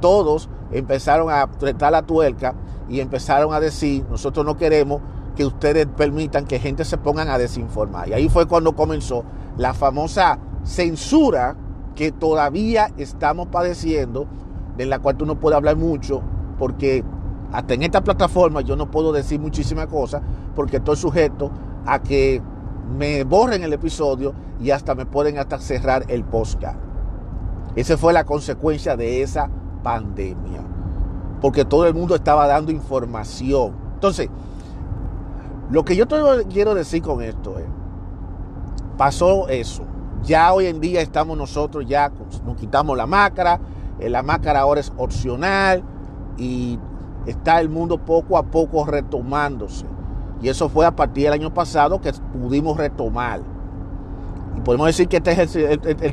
todos 0.00 0.48
empezaron 0.72 1.30
a 1.30 1.42
apretar 1.42 1.92
la 1.92 2.02
tuerca 2.02 2.54
y 2.88 3.00
empezaron 3.00 3.54
a 3.54 3.60
decir, 3.60 4.04
nosotros 4.10 4.44
no 4.44 4.56
queremos 4.56 5.00
que 5.36 5.46
ustedes 5.46 5.86
permitan 5.86 6.44
que 6.44 6.58
gente 6.58 6.84
se 6.84 6.98
pongan 6.98 7.28
a 7.28 7.38
desinformar. 7.38 8.08
Y 8.08 8.12
ahí 8.12 8.28
fue 8.28 8.46
cuando 8.46 8.74
comenzó 8.74 9.24
la 9.56 9.74
famosa 9.74 10.38
censura 10.64 11.56
que 11.94 12.12
todavía 12.12 12.90
estamos 12.98 13.48
padeciendo, 13.48 14.26
de 14.76 14.86
la 14.86 14.98
cual 14.98 15.16
tú 15.16 15.26
no 15.26 15.38
puedes 15.38 15.56
hablar 15.56 15.76
mucho, 15.76 16.22
porque 16.58 17.04
hasta 17.52 17.74
en 17.74 17.82
esta 17.82 18.02
plataforma 18.02 18.60
yo 18.60 18.76
no 18.76 18.90
puedo 18.90 19.12
decir 19.12 19.40
muchísimas 19.40 19.86
cosas, 19.86 20.22
porque 20.54 20.78
estoy 20.78 20.96
sujeto 20.96 21.50
a 21.86 22.00
que 22.00 22.42
me 22.96 23.24
borren 23.24 23.62
el 23.62 23.72
episodio 23.72 24.34
y 24.60 24.70
hasta 24.70 24.94
me 24.94 25.06
pueden 25.06 25.38
hasta 25.38 25.58
cerrar 25.58 26.04
el 26.08 26.24
podcast. 26.24 26.78
Esa 27.76 27.96
fue 27.96 28.12
la 28.12 28.24
consecuencia 28.24 28.96
de 28.96 29.22
esa 29.22 29.48
pandemia. 29.82 30.60
Porque 31.40 31.64
todo 31.64 31.86
el 31.86 31.94
mundo 31.94 32.14
estaba 32.14 32.46
dando 32.46 32.72
información. 32.72 33.74
Entonces, 33.94 34.28
lo 35.70 35.84
que 35.84 35.96
yo 35.96 36.06
quiero 36.48 36.74
decir 36.74 37.02
con 37.02 37.22
esto 37.22 37.58
es, 37.58 37.66
pasó 38.96 39.48
eso. 39.48 39.84
Ya 40.24 40.52
hoy 40.52 40.66
en 40.66 40.80
día 40.80 41.00
estamos 41.00 41.38
nosotros, 41.38 41.86
ya 41.86 42.12
nos 42.44 42.56
quitamos 42.56 42.96
la 42.96 43.06
máscara, 43.06 43.60
eh, 43.98 44.10
la 44.10 44.22
máscara 44.22 44.60
ahora 44.60 44.80
es 44.80 44.92
opcional 44.98 45.82
y 46.36 46.78
está 47.24 47.60
el 47.60 47.68
mundo 47.68 47.98
poco 47.98 48.36
a 48.36 48.42
poco 48.42 48.84
retomándose. 48.84 49.86
Y 50.42 50.48
eso 50.48 50.68
fue 50.68 50.86
a 50.86 50.96
partir 50.96 51.24
del 51.24 51.34
año 51.34 51.52
pasado 51.52 52.00
que 52.00 52.12
pudimos 52.12 52.76
retomar. 52.76 53.40
Y 54.56 54.60
podemos 54.60 54.86
decir 54.86 55.08
que 55.08 55.18
este 55.18 55.42
es 55.42 55.56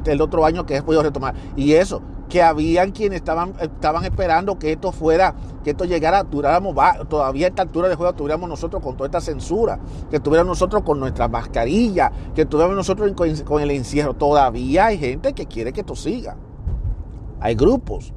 el, 0.08 0.22
otro 0.22 0.46
año 0.46 0.66
que 0.66 0.76
hemos 0.76 0.86
podido 0.86 1.04
retomar. 1.04 1.34
Y 1.56 1.74
eso, 1.74 2.02
que 2.30 2.42
habían 2.44 2.92
quienes 2.92 3.18
estaban, 3.18 3.54
estaban 3.60 4.04
esperando 4.04 4.60
que 4.60 4.74
esto 4.74 4.92
fuera, 4.92 5.34
que 5.64 5.72
esto 5.72 5.86
llegara, 5.86 6.24
tuviéramos, 6.24 6.76
todavía 7.08 7.48
a 7.48 7.50
esta 7.50 7.62
altura 7.64 7.88
de 7.88 7.96
juego 7.96 8.14
tuviéramos 8.14 8.50
nosotros 8.50 8.84
con 8.84 8.98
toda 8.98 9.08
esta 9.08 9.22
censura, 9.22 9.80
que 10.12 10.20
tuviéramos 10.20 10.52
nosotros 10.52 10.84
con 10.84 11.00
nuestra 11.00 11.28
mascarilla, 11.28 12.12
que 12.36 12.46
tuviéramos 12.46 12.76
nosotros 12.76 13.12
con 13.46 13.62
el 13.62 13.72
encierro. 13.72 14.14
Todavía 14.14 14.88
hay 14.88 14.98
gente 14.98 15.34
que 15.34 15.46
quiere 15.46 15.72
que 15.72 15.82
esto 15.82 15.96
siga. 15.96 16.36
Hay 17.40 17.56
grupos 17.56 18.14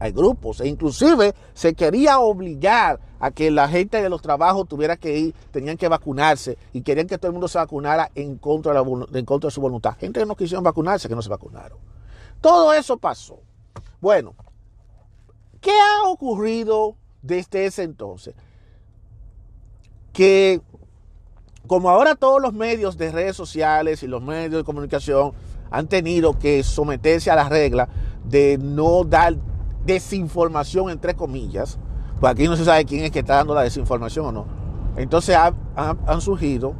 hay 0.00 0.12
grupos, 0.12 0.62
e 0.62 0.66
inclusive 0.66 1.34
se 1.52 1.74
quería 1.74 2.18
obligar 2.20 2.98
a 3.20 3.30
que 3.30 3.50
la 3.50 3.68
gente 3.68 4.00
de 4.02 4.08
los 4.08 4.22
trabajos 4.22 4.66
tuviera 4.66 4.96
que 4.96 5.18
ir, 5.18 5.34
tenían 5.50 5.76
que 5.76 5.88
vacunarse 5.88 6.56
y 6.72 6.80
querían 6.80 7.06
que 7.06 7.18
todo 7.18 7.28
el 7.28 7.34
mundo 7.34 7.48
se 7.48 7.58
vacunara 7.58 8.10
en 8.14 8.38
contra 8.38 8.72
de, 8.72 9.18
en 9.18 9.24
contra 9.26 9.48
de 9.48 9.50
su 9.52 9.60
voluntad. 9.60 9.94
Gente 10.00 10.20
que 10.20 10.26
no 10.26 10.34
quisieron 10.34 10.64
vacunarse, 10.64 11.06
que 11.06 11.14
no 11.14 11.20
se 11.20 11.28
vacunaron. 11.28 11.78
Todo 12.40 12.72
eso 12.72 12.96
pasó. 12.96 13.40
Bueno, 14.00 14.34
¿qué 15.60 15.70
ha 15.70 16.08
ocurrido 16.08 16.96
desde 17.20 17.66
ese 17.66 17.82
entonces? 17.82 18.34
Que 20.14 20.62
como 21.66 21.90
ahora 21.90 22.14
todos 22.14 22.40
los 22.40 22.54
medios 22.54 22.96
de 22.96 23.12
redes 23.12 23.36
sociales 23.36 24.02
y 24.02 24.06
los 24.06 24.22
medios 24.22 24.52
de 24.52 24.64
comunicación 24.64 25.32
han 25.70 25.88
tenido 25.88 26.38
que 26.38 26.62
someterse 26.62 27.30
a 27.30 27.36
las 27.36 27.50
reglas 27.50 27.90
de 28.24 28.58
no 28.58 29.04
dar 29.04 29.36
desinformación, 29.84 30.90
entre 30.90 31.14
comillas, 31.14 31.78
pues 32.20 32.32
aquí 32.32 32.46
no 32.46 32.56
se 32.56 32.64
sabe 32.64 32.84
quién 32.84 33.04
es 33.04 33.10
que 33.10 33.20
está 33.20 33.36
dando 33.36 33.54
la 33.54 33.62
desinformación 33.62 34.26
o 34.26 34.32
no. 34.32 34.46
Entonces 34.96 35.36
han 35.36 36.20
surgido 36.20 36.74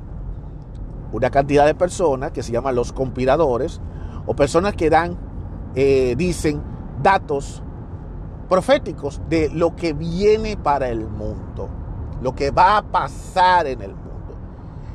una 1.12 1.30
cantidad 1.30 1.66
de 1.66 1.75
personas 1.75 2.33
que 2.33 2.42
se 2.42 2.52
llaman 2.52 2.75
los 2.75 2.92
conspiradores 2.92 3.80
o 4.26 4.35
personas 4.35 4.75
que 4.75 4.90
dan, 4.90 5.16
eh, 5.75 6.14
dicen 6.16 6.62
datos 7.02 7.62
proféticos 8.49 9.21
de 9.28 9.49
lo 9.50 9.76
que 9.76 9.92
viene 9.92 10.57
para 10.57 10.88
el 10.88 11.07
mundo, 11.07 11.69
lo 12.21 12.35
que 12.35 12.50
va 12.50 12.76
a 12.76 12.83
pasar 12.83 13.66
en 13.66 13.80
el 13.80 13.90
mundo. 13.90 14.11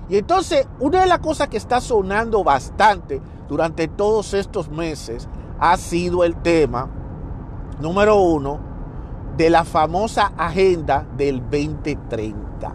Y 0.10 0.18
entonces, 0.18 0.68
una 0.80 1.02
de 1.02 1.08
las 1.08 1.20
cosas 1.20 1.48
que 1.48 1.58
está 1.58 1.82
sonando 1.82 2.44
bastante 2.44 3.22
durante 3.48 3.88
todos 3.88 4.34
estos 4.34 4.70
meses 4.70 5.28
ha 5.60 5.78
sido 5.78 6.24
el 6.24 6.36
tema 6.36 6.90
número 7.80 8.20
uno, 8.20 8.60
de 9.38 9.50
la 9.50 9.66
famosa 9.66 10.32
agenda 10.38 11.06
del 11.18 11.42
2030. 11.42 12.74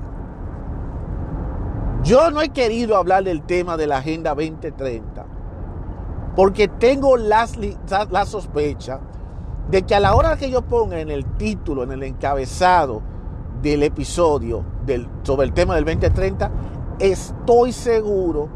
Yo 2.02 2.30
no 2.30 2.40
he 2.40 2.50
querido 2.50 2.97
hablar 2.97 3.25
del 3.25 3.42
tema 3.42 3.76
de 3.76 3.87
la 3.87 3.99
agenda 3.99 4.35
2030 4.35 5.26
porque 6.37 6.69
tengo 6.69 7.16
la, 7.16 7.47
sospecha 8.26 9.00
de 9.71 9.83
que 9.83 9.95
a 9.95 10.00
la 10.00 10.14
hora 10.14 10.37
que 10.37 10.50
yo 10.50 10.62
ponga 10.62 11.00
en 11.00 11.11
el 11.11 11.25
título, 11.37 11.83
en 11.83 11.92
el 11.92 12.02
encabezado 12.02 13.02
del 13.61 13.83
episodio 13.83 14.64
del, 14.87 15.09
sobre 15.23 15.47
el 15.47 15.52
tema 15.52 15.75
del 15.75 15.85
2030, 15.85 16.50
estoy 16.99 17.73
seguro 17.73 18.49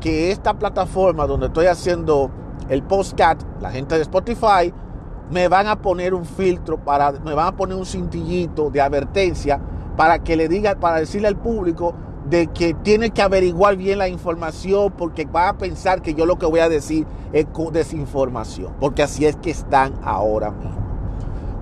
que 0.00 0.30
esta 0.30 0.54
plataforma 0.54 1.26
donde 1.26 1.46
estoy 1.46 1.66
haciendo 1.66 2.30
el 2.68 2.82
postcat, 2.82 3.42
la 3.60 3.70
gente 3.70 3.96
de 3.96 4.02
Spotify, 4.02 4.72
me 5.30 5.48
van 5.48 5.66
a 5.66 5.80
poner 5.80 6.14
un 6.14 6.24
filtro, 6.24 6.78
para, 6.78 7.12
me 7.12 7.34
van 7.34 7.48
a 7.48 7.56
poner 7.56 7.76
un 7.76 7.86
cintillito 7.86 8.70
de 8.70 8.80
advertencia 8.80 9.60
para 9.96 10.18
que 10.18 10.36
le 10.36 10.48
diga, 10.48 10.74
para 10.76 10.98
decirle 10.98 11.28
al 11.28 11.36
público 11.36 11.94
de 12.28 12.46
que 12.48 12.74
tiene 12.74 13.10
que 13.10 13.22
averiguar 13.22 13.76
bien 13.76 13.98
la 13.98 14.08
información 14.08 14.92
porque 14.96 15.26
va 15.26 15.50
a 15.50 15.58
pensar 15.58 16.02
que 16.02 16.14
yo 16.14 16.26
lo 16.26 16.38
que 16.38 16.46
voy 16.46 16.60
a 16.60 16.68
decir 16.68 17.06
es 17.32 17.46
desinformación, 17.72 18.72
porque 18.80 19.02
así 19.02 19.26
es 19.26 19.36
que 19.36 19.50
están 19.50 19.94
ahora 20.02 20.50
mismo. 20.50 20.84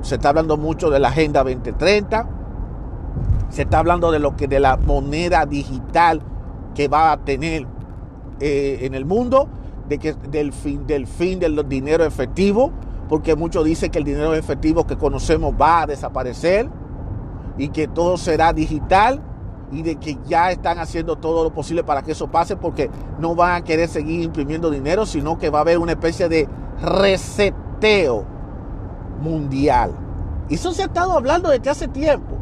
Se 0.03 0.17
está 0.17 0.31
hablando 0.31 0.57
mucho 0.57 0.91
de 0.91 0.99
la 0.99 1.09
Agenda 1.09 1.43
2030, 1.43 2.29
se 3.49 3.63
está 3.63 3.79
hablando 3.79 4.11
de 4.11 4.19
lo 4.19 4.37
que 4.37 4.49
de 4.49 4.61
la 4.61 4.77
moneda 4.77 5.47
digital 5.47 6.23
que 6.75 6.89
va 6.89 7.13
a 7.13 7.19
tener 7.19 7.67
eh, 8.41 8.79
en 8.83 8.95
el 8.95 9.05
mundo, 9.05 9.49
de 9.89 9.99
que 9.99 10.15
del 10.15 10.53
fin 10.53 10.87
del 10.87 11.07
fin 11.07 11.39
del 11.39 11.69
dinero 11.69 12.05
efectivo, 12.05 12.73
porque 13.13 13.37
muchos 13.37 13.63
dicen 13.67 13.91
que 13.91 13.99
el 13.99 14.07
dinero 14.07 14.35
efectivo 14.35 14.87
que 14.87 14.97
conocemos 14.97 15.53
va 15.53 15.83
a 15.83 15.87
desaparecer 15.87 16.67
y 17.59 17.69
que 17.69 17.87
todo 17.87 18.17
será 18.17 18.55
digital 18.55 19.21
y 19.71 19.83
de 19.83 19.97
que 19.97 20.17
ya 20.27 20.51
están 20.51 20.79
haciendo 20.79 21.17
todo 21.17 21.45
lo 21.45 21.53
posible 21.53 21.85
para 21.85 22.01
que 22.01 22.13
eso 22.13 22.29
pase 22.29 22.57
porque 22.57 22.89
no 23.19 23.35
van 23.35 23.57
a 23.57 23.65
querer 23.65 23.91
seguir 23.91 24.23
imprimiendo 24.23 24.71
dinero, 24.71 25.05
sino 25.05 25.39
que 25.39 25.51
va 25.51 25.59
a 25.59 25.61
haber 25.61 25.77
una 25.77 25.93
especie 25.93 26.31
de 26.31 26.49
reseteo 26.81 28.25
mundial. 29.21 29.93
Y 30.49 30.55
eso 30.55 30.73
se 30.73 30.81
ha 30.81 30.87
estado 30.87 31.13
hablando 31.13 31.51
desde 31.51 31.69
hace 31.69 31.89
tiempo. 31.89 32.39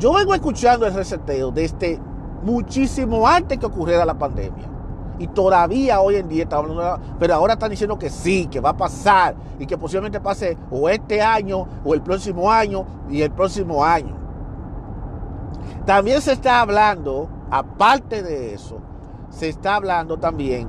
Yo 0.00 0.12
vengo 0.14 0.34
escuchando 0.34 0.84
el 0.84 0.94
reseteo 0.94 1.52
desde 1.52 2.00
muchísimo 2.42 3.24
antes 3.24 3.56
que 3.56 3.66
ocurriera 3.66 4.04
la 4.04 4.18
pandemia. 4.18 4.77
Y 5.18 5.26
todavía 5.28 6.00
hoy 6.00 6.16
en 6.16 6.28
día 6.28 6.44
está 6.44 6.56
hablando, 6.56 7.00
pero 7.18 7.34
ahora 7.34 7.54
están 7.54 7.70
diciendo 7.70 7.98
que 7.98 8.08
sí, 8.08 8.46
que 8.46 8.60
va 8.60 8.70
a 8.70 8.76
pasar 8.76 9.34
y 9.58 9.66
que 9.66 9.76
posiblemente 9.76 10.20
pase 10.20 10.56
o 10.70 10.88
este 10.88 11.20
año 11.20 11.66
o 11.84 11.94
el 11.94 12.02
próximo 12.02 12.50
año 12.50 12.84
y 13.10 13.22
el 13.22 13.30
próximo 13.30 13.84
año. 13.84 14.16
También 15.84 16.20
se 16.20 16.32
está 16.32 16.60
hablando, 16.60 17.28
aparte 17.50 18.22
de 18.22 18.54
eso, 18.54 18.78
se 19.30 19.48
está 19.48 19.76
hablando 19.76 20.18
también 20.18 20.68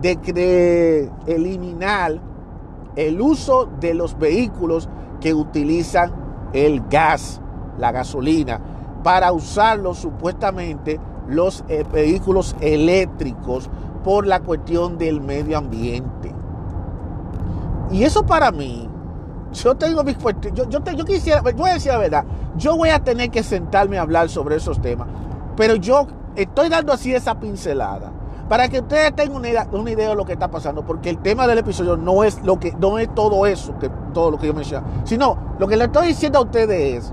de, 0.00 0.16
de 0.16 1.10
eliminar 1.26 2.18
el 2.96 3.20
uso 3.20 3.68
de 3.80 3.94
los 3.94 4.18
vehículos 4.18 4.88
que 5.20 5.34
utilizan 5.34 6.12
el 6.52 6.80
gas, 6.88 7.40
la 7.78 7.92
gasolina, 7.92 8.60
para 9.02 9.32
usarlos 9.32 9.98
supuestamente 9.98 10.98
los 11.28 11.64
eh, 11.68 11.84
vehículos 11.90 12.54
eléctricos 12.60 13.70
por 14.02 14.26
la 14.26 14.40
cuestión 14.40 14.98
del 14.98 15.20
medio 15.20 15.58
ambiente. 15.58 16.34
Y 17.90 18.04
eso 18.04 18.24
para 18.24 18.50
mí, 18.50 18.88
yo 19.52 19.74
tengo 19.74 20.02
mis 20.02 20.18
yo, 20.52 20.68
yo, 20.68 20.80
yo 20.80 21.04
quisiera, 21.04 21.42
yo 21.42 21.56
voy 21.56 21.70
a 21.70 21.74
decir 21.74 21.92
la 21.92 21.98
verdad, 21.98 22.24
yo 22.56 22.76
voy 22.76 22.90
a 22.90 23.02
tener 23.02 23.30
que 23.30 23.42
sentarme 23.42 23.98
a 23.98 24.02
hablar 24.02 24.28
sobre 24.28 24.56
esos 24.56 24.80
temas, 24.80 25.08
pero 25.56 25.76
yo 25.76 26.06
estoy 26.34 26.68
dando 26.68 26.92
así 26.92 27.14
esa 27.14 27.38
pincelada 27.38 28.12
para 28.48 28.68
que 28.68 28.80
ustedes 28.80 29.14
tengan 29.14 29.36
una 29.36 29.48
idea, 29.48 29.68
una 29.72 29.90
idea, 29.90 30.10
de 30.10 30.14
lo 30.14 30.24
que 30.24 30.34
está 30.34 30.50
pasando, 30.50 30.84
porque 30.84 31.08
el 31.08 31.18
tema 31.18 31.46
del 31.46 31.58
episodio 31.58 31.96
no 31.96 32.24
es 32.24 32.42
lo 32.42 32.58
que 32.58 32.72
no 32.72 32.98
es 32.98 33.14
todo 33.14 33.46
eso, 33.46 33.78
que 33.78 33.90
todo 34.12 34.32
lo 34.32 34.38
que 34.38 34.48
yo 34.48 34.54
mencioné, 34.54 34.86
sino 35.04 35.38
lo 35.58 35.66
que 35.66 35.76
le 35.76 35.84
estoy 35.84 36.08
diciendo 36.08 36.38
a 36.40 36.42
ustedes 36.42 37.04
es 37.04 37.12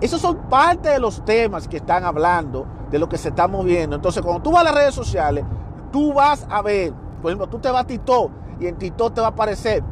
esos 0.00 0.20
son 0.20 0.36
parte 0.48 0.88
de 0.90 1.00
los 1.00 1.24
temas 1.24 1.66
que 1.66 1.78
están 1.78 2.04
hablando, 2.04 2.66
de 2.90 2.98
lo 2.98 3.08
que 3.08 3.18
se 3.18 3.30
está 3.30 3.48
moviendo. 3.48 3.96
Entonces, 3.96 4.22
cuando 4.22 4.42
tú 4.42 4.52
vas 4.52 4.62
a 4.62 4.64
las 4.64 4.74
redes 4.74 4.94
sociales, 4.94 5.44
tú 5.92 6.12
vas 6.12 6.46
a 6.48 6.62
ver, 6.62 6.92
por 7.20 7.30
ejemplo, 7.30 7.48
tú 7.48 7.58
te 7.58 7.70
vas 7.70 7.82
a 7.82 7.86
TikTok 7.86 8.30
y 8.60 8.66
en 8.66 8.76
TikTok 8.76 9.14
te 9.14 9.20
va 9.20 9.28
a 9.28 9.30
aparecer, 9.30 9.82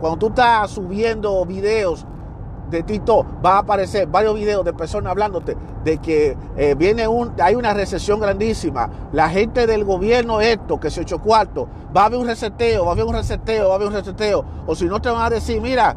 cuando 0.00 0.18
tú 0.18 0.28
estás 0.28 0.70
subiendo 0.70 1.44
videos 1.46 2.04
de 2.70 2.82
TikTok, 2.82 3.26
va 3.44 3.56
a 3.56 3.58
aparecer 3.58 4.08
varios 4.08 4.34
videos 4.34 4.64
de 4.64 4.72
personas 4.72 5.12
hablándote 5.12 5.56
de 5.84 5.98
que 5.98 6.36
eh, 6.56 6.74
viene 6.74 7.06
un, 7.06 7.32
hay 7.40 7.54
una 7.54 7.74
recesión 7.74 8.18
grandísima. 8.18 8.90
La 9.12 9.28
gente 9.28 9.66
del 9.66 9.84
gobierno 9.84 10.40
esto, 10.40 10.80
que 10.80 10.90
se 10.90 11.02
echó 11.02 11.20
cuarto, 11.20 11.68
va 11.94 12.02
a 12.02 12.06
haber 12.06 12.18
un 12.18 12.26
reseteo, 12.26 12.84
va 12.84 12.90
a 12.90 12.92
haber 12.94 13.04
un 13.04 13.14
reseteo, 13.14 13.68
va 13.68 13.72
a 13.72 13.76
haber 13.76 13.88
un 13.88 13.94
reseteo. 13.94 14.44
O 14.66 14.74
si 14.74 14.86
no 14.86 15.00
te 15.00 15.10
van 15.10 15.22
a 15.22 15.30
decir, 15.30 15.60
mira, 15.60 15.94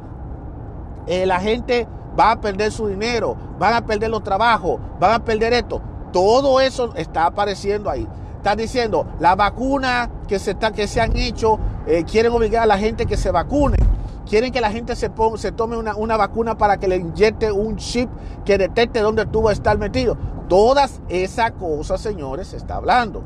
eh, 1.08 1.26
la 1.26 1.40
gente 1.40 1.88
va 2.18 2.32
a 2.32 2.42
perder 2.42 2.72
su 2.72 2.88
dinero, 2.88 3.36
van 3.60 3.74
a 3.74 3.86
perder 3.86 4.10
los 4.10 4.24
trabajos, 4.24 4.80
van 5.00 5.12
a 5.12 5.24
perder 5.24 5.54
esto. 5.54 5.82
Todo 6.12 6.60
eso 6.62 6.94
está 6.96 7.26
apareciendo 7.26 7.90
ahí. 7.90 8.08
Están 8.38 8.58
diciendo, 8.58 9.08
la 9.20 9.36
vacuna 9.36 10.10
que 10.28 10.40
se, 10.40 10.52
está, 10.52 10.72
que 10.72 10.88
se 10.88 11.02
han 11.02 11.16
hecho, 11.18 11.60
eh, 11.88 12.04
quieren 12.04 12.32
obligar 12.32 12.64
a 12.64 12.68
la 12.68 12.78
gente 12.78 13.06
que 13.06 13.18
se 13.18 13.32
vacune. 13.32 13.78
Quieren 14.26 14.52
que 14.52 14.62
la 14.62 14.72
gente 14.72 14.96
se, 14.96 15.10
ponga, 15.10 15.38
se 15.38 15.52
tome 15.52 15.78
una, 15.78 15.96
una, 15.96 16.18
vacuna 16.18 16.58
para 16.58 16.78
que 16.78 16.88
le 16.88 16.98
inyecte 16.98 17.52
un 17.52 17.76
chip 17.76 18.10
que 18.44 18.58
detecte 18.58 19.00
dónde 19.02 19.26
tú 19.26 19.44
vas 19.44 19.52
a 19.52 19.54
estar 19.54 19.78
metido. 19.78 20.18
Todas 20.48 21.02
esas 21.10 21.52
cosas, 21.52 22.02
señores, 22.02 22.48
se 22.48 22.58
está 22.58 22.76
hablando. 22.76 23.24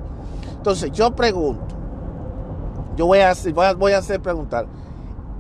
Entonces, 0.58 0.92
yo 0.92 1.16
pregunto, 1.16 1.76
yo 2.98 3.06
voy 3.06 3.20
a, 3.20 3.34
voy 3.78 3.94
a 3.94 3.98
hacer 3.98 4.22
preguntar, 4.22 4.68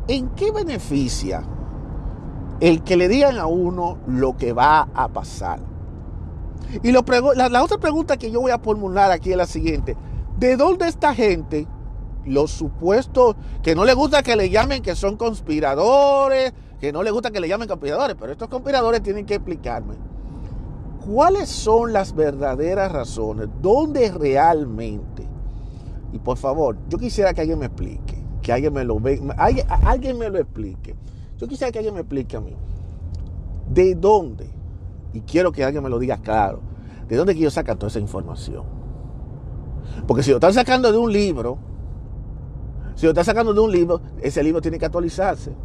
¿en 0.08 0.30
qué 0.30 0.52
beneficia 0.52 1.44
el 2.60 2.84
que 2.84 2.98
le 2.98 3.08
digan 3.08 3.38
a 3.38 3.46
uno 3.46 3.98
lo 4.08 4.36
que 4.38 4.54
va 4.54 4.90
a 4.94 5.08
pasar. 5.10 5.60
Y 6.84 6.92
la, 6.92 7.64
otra 7.64 7.78
pregunta 7.78 8.18
que 8.18 8.32
yo 8.32 8.42
voy 8.42 8.52
a 8.52 8.60
formular 8.60 9.12
aquí 9.12 9.32
es 9.32 9.38
la 9.38 9.48
siguiente. 9.48 9.98
¿De 10.38 10.56
dónde 10.56 10.88
esta 10.88 11.16
gente, 11.16 11.68
los 12.26 12.52
supuestos, 12.52 13.36
que 13.64 13.76
no 13.76 13.86
le 13.86 13.94
gusta 13.94 14.22
que 14.22 14.36
le 14.36 14.50
llamen 14.50 14.82
que 14.82 14.96
son 14.96 15.18
conspiradores, 15.18 16.54
que 16.80 16.92
no 16.92 17.04
le 17.04 17.12
gusta 17.12 17.32
que 17.32 17.40
le 17.40 17.48
llamen 17.48 17.68
conspiradores, 17.68 18.16
pero 18.20 18.32
estos 18.32 18.48
conspiradores 18.48 19.02
tienen 19.02 19.26
que 19.26 19.36
explicarme 19.36 19.96
cuáles 21.06 21.50
son 21.50 21.92
las 21.92 22.14
verdaderas 22.14 22.92
razones, 22.92 23.48
dónde 23.62 24.12
realmente, 24.12 25.28
y 26.14 26.20
por 26.20 26.38
favor, 26.38 26.78
yo 26.88 26.98
quisiera 26.98 27.34
que 27.34 27.42
alguien 27.42 27.60
me 27.60 27.66
explique, 27.66 28.24
que 28.42 28.54
alguien 28.54 28.74
me 28.74 28.84
lo 28.84 29.00
alguien 29.38 30.18
me 30.18 30.30
lo 30.30 30.40
explique. 30.40 30.96
Yo 31.40 31.48
quisiera 31.48 31.72
que 31.72 31.80
alguien 31.80 31.94
me 31.94 32.02
explique 32.02 32.36
a 32.36 32.42
mí, 32.42 32.54
¿de 33.70 33.96
dónde? 33.96 34.50
Y 35.14 35.22
quiero 35.22 35.54
que 35.54 35.64
alguien 35.64 35.82
me 35.82 35.90
lo 35.90 35.98
diga 35.98 36.18
claro, 36.18 36.60
¿de 37.08 37.16
dónde 37.16 37.34
que 37.34 37.40
ellos 37.40 37.54
sacan 37.54 37.80
toda 37.80 37.88
esa 37.88 38.00
información? 38.00 38.66
Porque 40.06 40.22
si 40.22 40.32
lo 40.32 40.36
están 40.36 40.54
sacando 40.54 40.92
de 40.92 40.98
un 40.98 41.12
libro, 41.14 41.58
si 42.96 43.06
lo 43.06 43.12
están 43.12 43.24
sacando 43.24 43.54
de 43.54 43.60
un 43.62 43.72
libro, 43.72 44.02
ese 44.22 44.44
libro 44.44 44.62
tiene 44.62 44.78
que 44.78 44.86
actualizarse. 44.86 45.56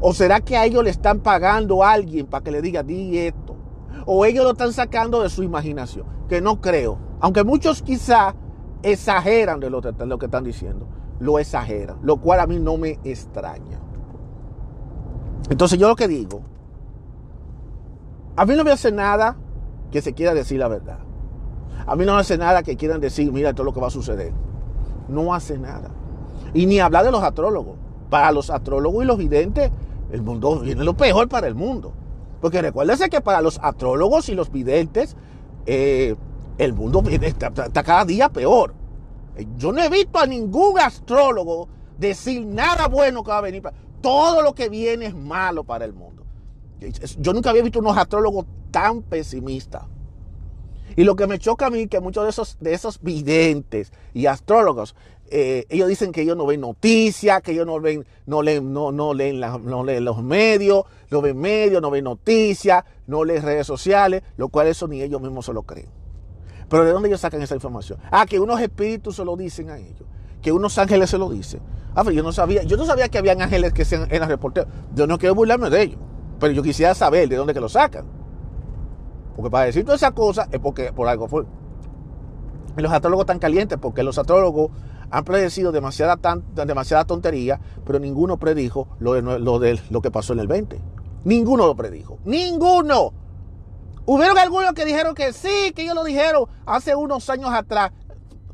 ¿O 0.00 0.12
será 0.12 0.40
que 0.40 0.58
a 0.58 0.66
ellos 0.66 0.84
le 0.84 0.90
están 0.90 1.20
pagando 1.20 1.82
a 1.82 1.92
alguien 1.92 2.26
para 2.26 2.44
que 2.44 2.50
le 2.50 2.60
diga, 2.60 2.82
di 2.82 3.16
esto? 3.16 3.56
¿O 4.04 4.26
ellos 4.26 4.44
lo 4.44 4.50
están 4.50 4.74
sacando 4.74 5.22
de 5.22 5.30
su 5.30 5.42
imaginación? 5.42 6.06
Que 6.28 6.42
no 6.42 6.60
creo. 6.60 6.98
Aunque 7.20 7.42
muchos 7.42 7.80
quizá 7.80 8.34
exageran 8.82 9.60
de 9.60 9.70
lo 9.70 9.80
que 9.80 10.26
están 10.26 10.44
diciendo. 10.44 10.86
Lo 11.18 11.38
exageran. 11.38 11.96
Lo 12.02 12.18
cual 12.18 12.40
a 12.40 12.46
mí 12.46 12.58
no 12.58 12.76
me 12.76 12.98
extraña. 13.02 13.80
Entonces 15.50 15.78
yo 15.78 15.88
lo 15.88 15.96
que 15.96 16.08
digo, 16.08 16.42
a 18.36 18.46
mí 18.46 18.54
no 18.56 18.64
me 18.64 18.72
hace 18.72 18.90
nada 18.92 19.36
que 19.90 20.00
se 20.00 20.14
quiera 20.14 20.34
decir 20.34 20.58
la 20.58 20.68
verdad. 20.68 20.98
A 21.86 21.96
mí 21.96 22.04
no 22.04 22.14
me 22.14 22.20
hace 22.20 22.38
nada 22.38 22.62
que 22.62 22.76
quieran 22.76 23.00
decir, 23.00 23.30
mira 23.32 23.52
todo 23.52 23.64
lo 23.64 23.74
que 23.74 23.80
va 23.80 23.88
a 23.88 23.90
suceder. 23.90 24.32
No 25.08 25.34
hace 25.34 25.58
nada. 25.58 25.90
Y 26.54 26.66
ni 26.66 26.80
hablar 26.80 27.04
de 27.04 27.10
los 27.10 27.22
astrólogos. 27.22 27.76
Para 28.08 28.32
los 28.32 28.50
astrólogos 28.50 29.04
y 29.04 29.06
los 29.06 29.18
videntes, 29.18 29.70
el 30.10 30.22
mundo 30.22 30.60
viene 30.60 30.84
lo 30.84 30.94
peor 30.94 31.28
para 31.28 31.46
el 31.46 31.54
mundo. 31.54 31.92
Porque 32.40 32.62
recuérdense 32.62 33.08
que 33.08 33.20
para 33.20 33.40
los 33.40 33.58
astrólogos 33.62 34.28
y 34.28 34.34
los 34.34 34.50
videntes, 34.50 35.16
eh, 35.66 36.16
el 36.58 36.72
mundo 36.72 37.02
está, 37.08 37.48
está, 37.48 37.82
cada 37.82 38.04
día 38.04 38.28
peor. 38.28 38.74
Yo 39.56 39.72
no 39.72 39.82
he 39.82 39.88
visto 39.88 40.18
a 40.18 40.26
ningún 40.26 40.78
astrólogo 40.78 41.68
decir 41.98 42.44
nada 42.44 42.88
bueno 42.88 43.22
que 43.22 43.30
va 43.30 43.38
a 43.38 43.42
venir. 43.42 43.62
Todo 44.02 44.42
lo 44.42 44.54
que 44.54 44.68
viene 44.68 45.06
es 45.06 45.14
malo 45.14 45.64
para 45.64 45.84
el 45.84 45.92
mundo. 45.92 46.24
Yo 47.18 47.32
nunca 47.32 47.50
había 47.50 47.62
visto 47.62 47.78
unos 47.78 47.96
astrólogos 47.96 48.46
tan 48.70 49.02
pesimistas. 49.02 49.84
Y 50.96 51.04
lo 51.04 51.16
que 51.16 51.26
me 51.26 51.38
choca 51.38 51.66
a 51.66 51.70
mí 51.70 51.86
que 51.86 52.00
muchos 52.00 52.24
de 52.24 52.30
esos, 52.30 52.58
de 52.60 52.74
esos 52.74 53.00
videntes 53.00 53.92
y 54.12 54.26
astrólogos, 54.26 54.94
eh, 55.30 55.64
ellos 55.70 55.88
dicen 55.88 56.12
que 56.12 56.22
ellos 56.22 56.36
no 56.36 56.44
ven 56.44 56.60
noticias, 56.60 57.40
que 57.40 57.52
ellos 57.52 57.64
no 57.66 57.80
ven, 57.80 58.04
no 58.26 58.42
leen, 58.42 58.72
no, 58.72 58.92
no 58.92 59.14
leen, 59.14 59.40
no 59.40 59.84
leen 59.84 60.04
los 60.04 60.22
medios, 60.22 60.84
no 61.10 61.22
ven 61.22 61.38
medios, 61.38 61.80
no 61.80 61.90
ven 61.90 62.04
noticias, 62.04 62.84
no 63.06 63.24
leen 63.24 63.42
redes 63.42 63.66
sociales, 63.66 64.22
lo 64.36 64.48
cual 64.48 64.66
eso 64.66 64.86
ni 64.88 65.00
ellos 65.00 65.22
mismos 65.22 65.46
se 65.46 65.54
lo 65.54 65.62
creen. 65.62 65.88
Pero 66.68 66.84
¿de 66.84 66.90
dónde 66.90 67.08
ellos 67.08 67.20
sacan 67.20 67.40
esa 67.40 67.54
información? 67.54 67.98
Ah, 68.10 68.26
que 68.26 68.40
unos 68.40 68.60
espíritus 68.60 69.16
se 69.16 69.24
lo 69.24 69.36
dicen 69.36 69.70
a 69.70 69.78
ellos, 69.78 70.02
que 70.42 70.52
unos 70.52 70.76
ángeles 70.78 71.10
se 71.10 71.18
lo 71.18 71.30
dicen. 71.30 71.60
Ah, 71.94 72.04
yo 72.10 72.22
no 72.22 72.32
sabía, 72.32 72.62
yo 72.64 72.76
no 72.76 72.84
sabía 72.84 73.08
que 73.08 73.18
habían 73.18 73.40
ángeles 73.40 73.72
que 73.72 73.84
sean, 73.84 74.08
eran 74.10 74.28
reporteros. 74.28 74.70
Yo 74.94 75.06
no 75.06 75.18
quiero 75.18 75.34
burlarme 75.34 75.70
de 75.70 75.82
ellos, 75.82 75.98
pero 76.40 76.52
yo 76.52 76.62
quisiera 76.62 76.94
saber 76.94 77.28
de 77.28 77.36
dónde 77.36 77.54
que 77.54 77.60
lo 77.60 77.68
sacan. 77.68 78.04
Porque 79.36 79.50
para 79.50 79.66
decir 79.66 79.84
toda 79.84 79.96
esa 79.96 80.10
cosa 80.10 80.48
es 80.50 80.58
porque 80.58 80.92
por 80.92 81.08
algo 81.08 81.28
fue. 81.28 81.44
Los 82.76 82.92
astrólogos 82.92 83.24
están 83.24 83.38
calientes 83.38 83.78
porque 83.80 84.02
los 84.02 84.18
astrólogos 84.18 84.70
han 85.10 85.24
predecido 85.24 85.72
demasiada, 85.72 86.18
demasiada 86.54 87.04
tontería, 87.04 87.60
pero 87.84 87.98
ninguno 87.98 88.38
predijo 88.38 88.88
lo 88.98 89.12
de, 89.12 89.22
lo 89.22 89.58
de 89.58 89.78
lo 89.90 90.00
que 90.00 90.10
pasó 90.10 90.32
en 90.32 90.40
el 90.40 90.48
20. 90.48 90.80
Ninguno 91.24 91.66
lo 91.66 91.76
predijo. 91.76 92.18
Ninguno. 92.24 93.12
Hubieron 94.04 94.36
algunos 94.38 94.72
que 94.72 94.84
dijeron 94.84 95.14
que 95.14 95.32
sí, 95.32 95.72
que 95.76 95.82
ellos 95.82 95.94
lo 95.94 96.02
dijeron 96.02 96.46
hace 96.66 96.96
unos 96.96 97.28
años 97.30 97.50
atrás. 97.52 97.92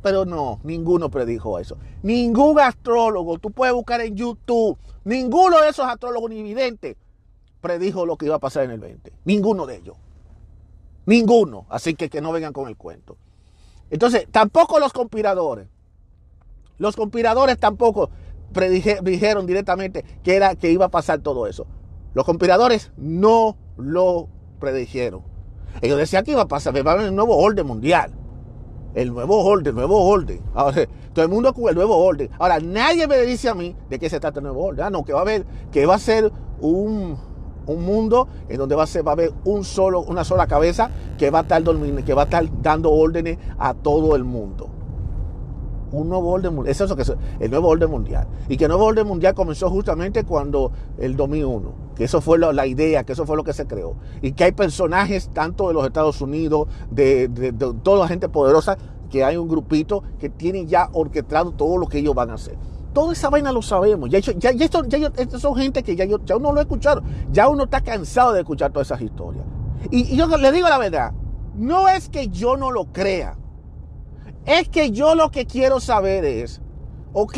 Pero 0.09 0.25
no, 0.25 0.59
ninguno 0.65 1.11
predijo 1.11 1.59
eso. 1.59 1.77
Ningún 2.03 2.59
astrólogo, 2.59 3.39
tú 3.39 3.51
puedes 3.51 3.75
buscar 3.75 4.01
en 4.01 4.17
YouTube, 4.17 4.79
ninguno 5.05 5.61
de 5.61 5.69
esos 5.69 5.85
astrólogos 5.85 6.31
ni 6.31 6.43
videntes 6.43 6.97
predijo 7.61 8.07
lo 8.07 8.17
que 8.17 8.25
iba 8.25 8.37
a 8.37 8.39
pasar 8.39 8.65
en 8.65 8.71
el 8.71 8.81
20. 8.81 9.13
Ninguno 9.27 9.67
de 9.67 9.77
ellos. 9.77 9.97
Ninguno. 11.05 11.67
Así 11.69 11.95
que 11.95 12.09
que 12.09 12.23
no 12.23 12.33
vengan 12.33 12.55
con 12.55 12.69
el 12.69 12.77
cuento. 12.79 13.19
Entonces, 13.91 14.27
tampoco 14.31 14.79
los 14.79 14.95
conspiradores. 14.95 15.69
Los 16.79 16.97
conspiradores 16.97 17.59
tampoco. 17.59 18.09
predijeron 18.55 19.45
directamente 19.45 20.07
que, 20.23 20.37
era, 20.37 20.55
que 20.55 20.71
iba 20.73 20.87
a 20.87 20.91
pasar 20.91 21.19
todo 21.19 21.47
eso. 21.47 21.67
Los 22.15 22.25
conspiradores 22.25 22.93
no 22.97 23.59
lo 23.77 24.31
predijeron. 24.59 25.23
Ellos 25.83 25.99
decían 25.99 26.25
que 26.25 26.31
iba 26.31 26.41
a 26.41 26.49
pasar, 26.49 26.75
va 26.75 26.93
a 26.93 26.95
haber 26.95 27.11
un 27.11 27.17
nuevo 27.17 27.37
orden 27.37 27.67
mundial. 27.67 28.15
El 28.99 29.13
nuevo 29.13 29.45
orden, 29.45 29.77
nuevo 29.77 29.97
orden. 30.07 30.41
Ahora, 30.55 30.89
todo 31.13 31.25
el 31.25 31.31
mundo 31.31 31.55
con 31.55 31.69
el 31.69 31.77
nuevo 31.77 31.97
orden. 31.97 32.31
Ahora, 32.37 32.59
nadie 32.59 33.07
me 33.07 33.19
dice 33.19 33.49
a 33.49 33.55
mí 33.55 33.77
de 33.89 33.97
qué 33.97 34.11
se 34.11 34.19
trata 34.19 34.41
el 34.41 34.43
nuevo 34.43 34.65
orden. 34.65 34.85
Ah, 34.85 34.91
no, 34.91 35.05
que 35.05 35.13
va 35.13 35.21
a 35.21 35.23
haber, 35.23 35.47
que 35.71 35.87
va 35.87 35.95
a 35.95 35.99
ser 36.01 36.33
un, 36.61 37.17
un 37.67 37.85
mundo 37.85 38.27
en 38.49 38.59
donde 38.59 38.75
va 38.75 38.83
a, 38.83 38.87
ser, 38.89 39.07
va 39.07 39.13
a 39.13 39.15
haber 39.15 39.33
una 39.45 40.25
sola 40.25 40.49
cabeza 40.49 40.91
que 41.17 41.31
va 41.31 41.39
a 41.39 41.43
estar 41.43 41.63
que 41.63 42.13
va 42.13 42.23
a 42.23 42.25
estar 42.25 42.45
dando 42.61 42.91
órdenes 42.91 43.39
a 43.57 43.73
todo 43.73 44.17
el 44.17 44.25
mundo. 44.25 44.69
Un 45.93 46.09
nuevo 46.09 46.31
orden 46.31 46.55
mundial. 46.55 46.71
Es 46.71 46.81
eso 46.81 46.97
que 46.97 47.03
es 47.03 47.13
el 47.41 47.51
nuevo 47.51 47.69
orden 47.69 47.91
mundial. 47.91 48.27
Y 48.49 48.57
que 48.57 48.65
el 48.65 48.69
nuevo 48.69 48.85
orden 48.85 49.07
mundial 49.07 49.35
comenzó 49.35 49.71
justamente 49.71 50.25
cuando 50.25 50.73
el 50.99 51.17
2001. 51.17 51.73
Que 51.97 52.05
eso 52.05 52.21
fue 52.21 52.39
la, 52.39 52.67
idea, 52.67 53.05
que 53.05 53.13
eso 53.13 53.27
fue 53.27 53.37
lo 53.37 53.45
que 53.45 53.53
se 53.53 53.67
creó. 53.67 53.97
Y 54.23 54.33
que 54.33 54.45
hay 54.45 54.53
personajes 54.53 55.31
tanto 55.33 55.69
de 55.69 55.75
los 55.75 55.85
Estados 55.87 56.21
Unidos, 56.21 56.69
de, 56.91 57.29
toda 57.83 58.01
la 58.01 58.09
gente 58.09 58.29
poderosa, 58.29 58.77
que 59.11 59.25
hay 59.25 59.37
un 59.37 59.49
grupito 59.49 60.03
que 60.19 60.29
tienen 60.29 60.69
ya 60.69 60.91
orquestado 60.93 61.53
todo 61.53 61.79
lo 61.79 61.87
que 61.87 61.99
ellos 61.99 62.15
van 62.15 62.31
a 62.31 62.35
hacer 62.35 62.57
toda 62.93 63.13
esa 63.13 63.31
vaina 63.31 63.53
lo 63.53 63.63
sabemos. 63.63 64.11
Ya, 64.11 64.19
ya, 64.19 64.51
ya, 64.51 64.65
esto, 64.65 64.85
ya 64.85 65.39
son 65.39 65.55
gente 65.55 65.85
que 65.85 65.95
ya, 65.95 66.05
ya 66.05 66.37
uno 66.37 66.53
lo 66.53 66.59
ha 66.59 66.63
escuchado. 66.63 67.03
Ya 67.31 67.49
uno 67.49 67.65
está 67.65 67.81
cansado 67.81 68.33
de 68.33 68.41
escuchar 68.41 68.73
todas 68.73 68.89
esas 68.89 69.01
historias. 69.01 69.45
Y, 69.91 70.17
yo 70.17 70.27
le 70.27 70.53
digo 70.53 70.69
la 70.69 70.79
verdad, 70.79 71.13
no 71.55 71.89
es 71.89 72.09
que 72.09 72.29
yo 72.29 72.57
no 72.57 72.71
lo 72.71 72.87
crea. 72.87 73.37
Es 74.49 74.71
que 74.71 74.93
yo 74.93 75.15
lo 75.15 75.31
que 75.31 75.45
quiero 75.45 75.79
saber 75.79 76.25
es, 76.25 76.63
ok, 77.13 77.37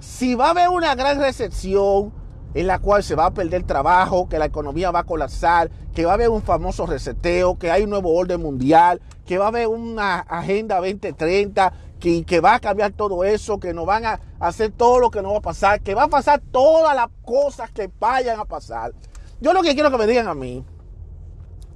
si 0.00 0.34
va 0.34 0.48
a 0.48 0.50
haber 0.50 0.68
una 0.68 0.96
gran 0.96 1.20
recesión 1.20 2.12
en 2.54 2.66
la 2.66 2.80
cual 2.80 3.04
se 3.04 3.14
va 3.14 3.26
a 3.26 3.30
perder 3.32 3.62
trabajo, 3.62 4.28
que 4.28 4.40
la 4.40 4.46
economía 4.46 4.90
va 4.90 5.00
a 5.00 5.04
colapsar, 5.04 5.70
que 5.94 6.04
va 6.04 6.10
a 6.10 6.14
haber 6.14 6.30
un 6.30 6.42
famoso 6.42 6.86
reseteo, 6.86 7.56
que 7.56 7.70
hay 7.70 7.84
un 7.84 7.90
nuevo 7.90 8.12
orden 8.16 8.42
mundial, 8.42 9.00
que 9.24 9.38
va 9.38 9.44
a 9.44 9.48
haber 9.48 9.68
una 9.68 10.18
agenda 10.18 10.80
2030, 10.80 11.72
que, 12.00 12.40
va 12.40 12.56
a 12.56 12.60
cambiar 12.60 12.90
todo 12.90 13.22
eso, 13.22 13.60
que 13.60 13.72
nos 13.72 13.86
van 13.86 14.06
a 14.06 14.20
hacer 14.40 14.72
todo 14.72 14.98
lo 14.98 15.12
que 15.12 15.22
no 15.22 15.30
va 15.30 15.38
a 15.38 15.42
pasar, 15.42 15.82
que 15.82 15.94
va 15.94 16.02
a 16.02 16.08
pasar 16.08 16.42
todas 16.50 16.96
las 16.96 17.10
cosas 17.22 17.70
que 17.70 17.88
vayan 18.00 18.40
a 18.40 18.44
pasar. 18.44 18.92
Yo 19.40 19.52
lo 19.52 19.62
que 19.62 19.74
quiero 19.74 19.92
que 19.92 19.98
me 19.98 20.08
digan 20.08 20.26
a 20.26 20.34
mí, 20.34 20.64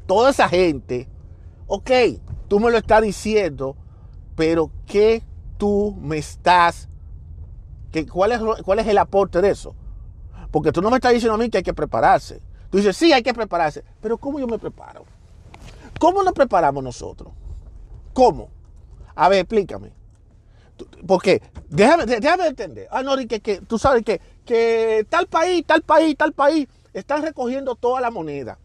toda 0.06 0.30
esa 0.30 0.48
gente, 0.48 1.08
ok, 1.68 1.90
tú 2.48 2.58
me 2.58 2.72
lo 2.72 2.78
estás 2.78 3.02
diciendo, 3.02 3.76
pero 4.40 4.70
¿qué 4.86 5.22
tú 5.58 5.94
me 6.00 6.16
estás, 6.16 6.88
que, 7.92 8.06
cuál, 8.06 8.32
es, 8.32 8.40
cuál 8.64 8.78
es 8.78 8.86
el 8.86 8.96
aporte 8.96 9.42
de 9.42 9.50
eso? 9.50 9.74
Porque 10.50 10.72
tú 10.72 10.80
no 10.80 10.88
me 10.88 10.96
estás 10.96 11.12
diciendo 11.12 11.34
a 11.34 11.36
mí 11.36 11.50
que 11.50 11.58
hay 11.58 11.62
que 11.62 11.74
prepararse. 11.74 12.40
Tú 12.70 12.78
dices, 12.78 12.96
sí, 12.96 13.12
hay 13.12 13.22
que 13.22 13.34
prepararse, 13.34 13.84
pero 14.00 14.16
¿cómo 14.16 14.40
yo 14.40 14.46
me 14.46 14.58
preparo? 14.58 15.04
¿Cómo 15.98 16.22
nos 16.22 16.32
preparamos 16.32 16.82
nosotros? 16.82 17.34
¿Cómo? 18.14 18.48
A 19.14 19.28
ver, 19.28 19.40
explícame. 19.40 19.92
Porque, 21.06 21.42
déjame, 21.68 22.06
déjame 22.06 22.46
entender. 22.46 22.88
Ah, 22.90 23.02
no, 23.02 23.18
que, 23.18 23.40
que 23.40 23.60
tú 23.60 23.78
sabes 23.78 24.02
que, 24.04 24.22
que 24.46 25.06
tal 25.10 25.26
país, 25.26 25.66
tal 25.66 25.82
país, 25.82 26.16
tal 26.16 26.32
país 26.32 26.66
están 26.94 27.20
recogiendo 27.20 27.74
toda 27.74 28.00
la 28.00 28.10
moneda. 28.10 28.58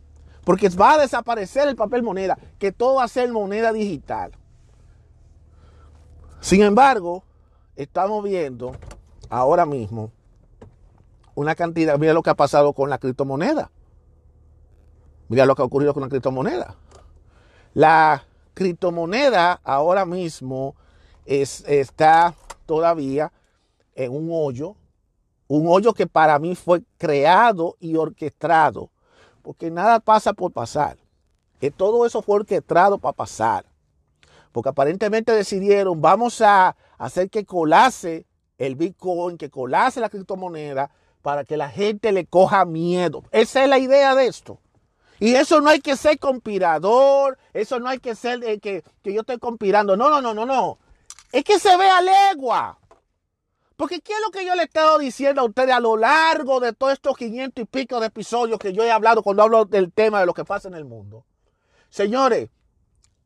Porque 0.45 0.69
va 0.69 0.93
a 0.93 0.99
desaparecer 0.99 1.67
el 1.67 1.75
papel 1.75 2.01
moneda, 2.01 2.37
que 2.59 2.71
todo 2.71 2.95
va 2.95 3.03
a 3.03 3.09
ser 3.09 3.29
moneda 3.29 3.73
digital. 3.73 4.31
Sin 6.45 6.61
embargo, 6.61 7.23
estamos 7.75 8.23
viendo 8.23 8.73
ahora 9.31 9.65
mismo 9.65 10.11
una 11.33 11.55
cantidad, 11.55 11.97
mira 11.97 12.13
lo 12.13 12.21
que 12.21 12.29
ha 12.29 12.35
pasado 12.35 12.73
con 12.73 12.87
la 12.87 12.99
criptomoneda. 12.99 13.71
Mira 15.27 15.47
lo 15.47 15.55
que 15.55 15.63
ha 15.63 15.65
ocurrido 15.65 15.95
con 15.95 16.03
la 16.03 16.09
criptomoneda. 16.09 16.75
La 17.73 18.27
criptomoneda 18.53 19.59
ahora 19.63 20.05
mismo 20.05 20.75
está 21.25 22.35
todavía 22.67 23.33
en 23.95 24.15
un 24.15 24.29
hoyo, 24.31 24.75
un 25.47 25.65
hoyo 25.67 25.95
que 25.95 26.05
para 26.05 26.37
mí 26.37 26.53
fue 26.53 26.83
creado 26.99 27.75
y 27.79 27.95
orquestado, 27.95 28.91
porque 29.41 29.71
nada 29.71 29.99
pasa 29.99 30.31
por 30.31 30.51
pasar. 30.51 30.97
Que 31.59 31.71
todo 31.71 32.05
eso 32.05 32.21
fue 32.21 32.35
orquestado 32.35 32.99
para 32.99 33.13
pasar. 33.13 33.65
Porque 34.55 34.69
aparentemente 34.69 35.33
decidieron, 35.33 35.99
vamos 36.01 36.39
a 36.39 36.77
hacer 36.97 37.29
que 37.29 37.43
colase 37.43 38.25
el 38.57 38.77
Bitcoin, 38.77 39.37
que 39.37 39.49
colase 39.49 39.99
la 39.99 40.07
criptomoneda, 40.07 40.91
para 41.21 41.43
que 41.43 41.57
la 41.57 41.67
gente 41.67 42.13
le 42.13 42.25
coja 42.25 42.63
miedo. 42.63 43.23
Esa 43.31 43.63
es 43.63 43.69
la 43.69 43.79
idea 43.79 44.15
de 44.15 44.27
esto. 44.27 44.59
Y 45.19 45.35
eso 45.35 45.59
no 45.59 45.69
hay 45.69 45.81
que 45.81 45.97
ser 45.97 46.19
conspirador, 46.19 47.37
eso 47.51 47.81
no 47.81 47.89
hay 47.89 47.99
que 47.99 48.15
ser 48.15 48.39
que, 48.61 48.81
que 49.03 49.13
yo 49.13 49.19
estoy 49.19 49.39
conspirando. 49.39 49.97
No, 49.97 50.09
no, 50.09 50.21
no, 50.21 50.33
no, 50.33 50.45
no 50.45 50.77
es 51.33 51.43
que 51.43 51.59
se 51.59 51.75
ve 51.75 51.89
a 51.89 51.99
legua. 51.99 52.79
Porque 53.75 53.99
¿qué 53.99 54.13
es 54.13 54.19
lo 54.25 54.31
que 54.31 54.45
yo 54.45 54.55
le 54.55 54.61
he 54.61 54.65
estado 54.65 54.97
diciendo 54.97 55.41
a 55.41 55.43
ustedes 55.43 55.75
a 55.75 55.81
lo 55.81 55.97
largo 55.97 56.61
de 56.61 56.71
todos 56.71 56.93
estos 56.93 57.17
500 57.17 57.61
y 57.61 57.65
pico 57.65 57.99
de 57.99 58.07
episodios 58.07 58.57
que 58.57 58.71
yo 58.71 58.85
he 58.85 58.91
hablado 58.91 59.21
cuando 59.21 59.43
hablo 59.43 59.65
del 59.65 59.91
tema 59.91 60.21
de 60.21 60.27
lo 60.27 60.33
que 60.33 60.45
pasa 60.45 60.69
en 60.69 60.75
el 60.75 60.85
mundo? 60.85 61.25
Señores, 61.89 62.49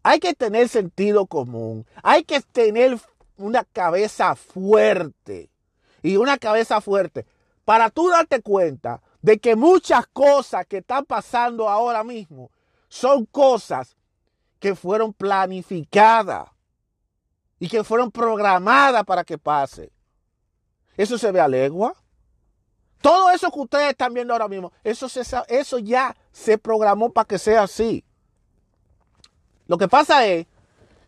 hay 0.03 0.19
que 0.19 0.33
tener 0.33 0.69
sentido 0.69 1.25
común, 1.25 1.85
hay 2.03 2.23
que 2.23 2.41
tener 2.41 2.99
una 3.38 3.63
cabeza 3.63 4.35
fuerte 4.35 5.49
y 6.01 6.17
una 6.17 6.38
cabeza 6.38 6.81
fuerte 6.81 7.25
para 7.65 7.89
tú 7.89 8.09
darte 8.09 8.41
cuenta 8.41 9.01
de 9.21 9.38
que 9.39 9.55
muchas 9.55 10.07
cosas 10.07 10.65
que 10.65 10.77
están 10.77 11.05
pasando 11.05 11.69
ahora 11.69 12.03
mismo 12.03 12.51
son 12.88 13.25
cosas 13.25 13.95
que 14.59 14.75
fueron 14.75 15.13
planificadas 15.13 16.49
y 17.59 17.67
que 17.67 17.83
fueron 17.83 18.12
programadas 18.12 19.03
para 19.03 19.23
que 19.23 19.38
pase. 19.38 19.91
Eso 20.97 21.17
se 21.17 21.31
ve 21.31 21.39
a 21.39 21.47
legua. 21.47 21.93
Todo 23.01 23.31
eso 23.31 23.51
que 23.51 23.59
ustedes 23.59 23.89
están 23.91 24.13
viendo 24.13 24.33
ahora 24.33 24.49
mismo, 24.49 24.73
eso, 24.83 25.07
eso 25.47 25.79
ya 25.79 26.15
se 26.31 26.57
programó 26.57 27.13
para 27.13 27.25
que 27.25 27.38
sea 27.38 27.63
así. 27.63 28.03
Lo 29.69 29.77
que 29.77 29.88
pasa 29.88 30.25
es 30.25 30.47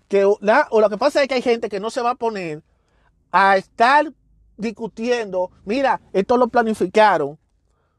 que, 0.08 0.24
o 0.24 0.38
lo 0.40 0.90
que 0.90 0.98
pasa 0.98 1.22
es 1.22 1.28
que 1.28 1.34
hay 1.34 1.42
gente 1.42 1.68
que 1.68 1.82
no 1.82 1.90
se 1.90 2.02
va 2.02 2.12
a 2.12 2.16
poner 2.16 2.64
a 3.32 3.58
estar 3.58 4.14
discutiendo, 4.56 5.52
mira, 5.66 6.00
esto 6.14 6.38
lo 6.38 6.48
planificaron 6.48 7.38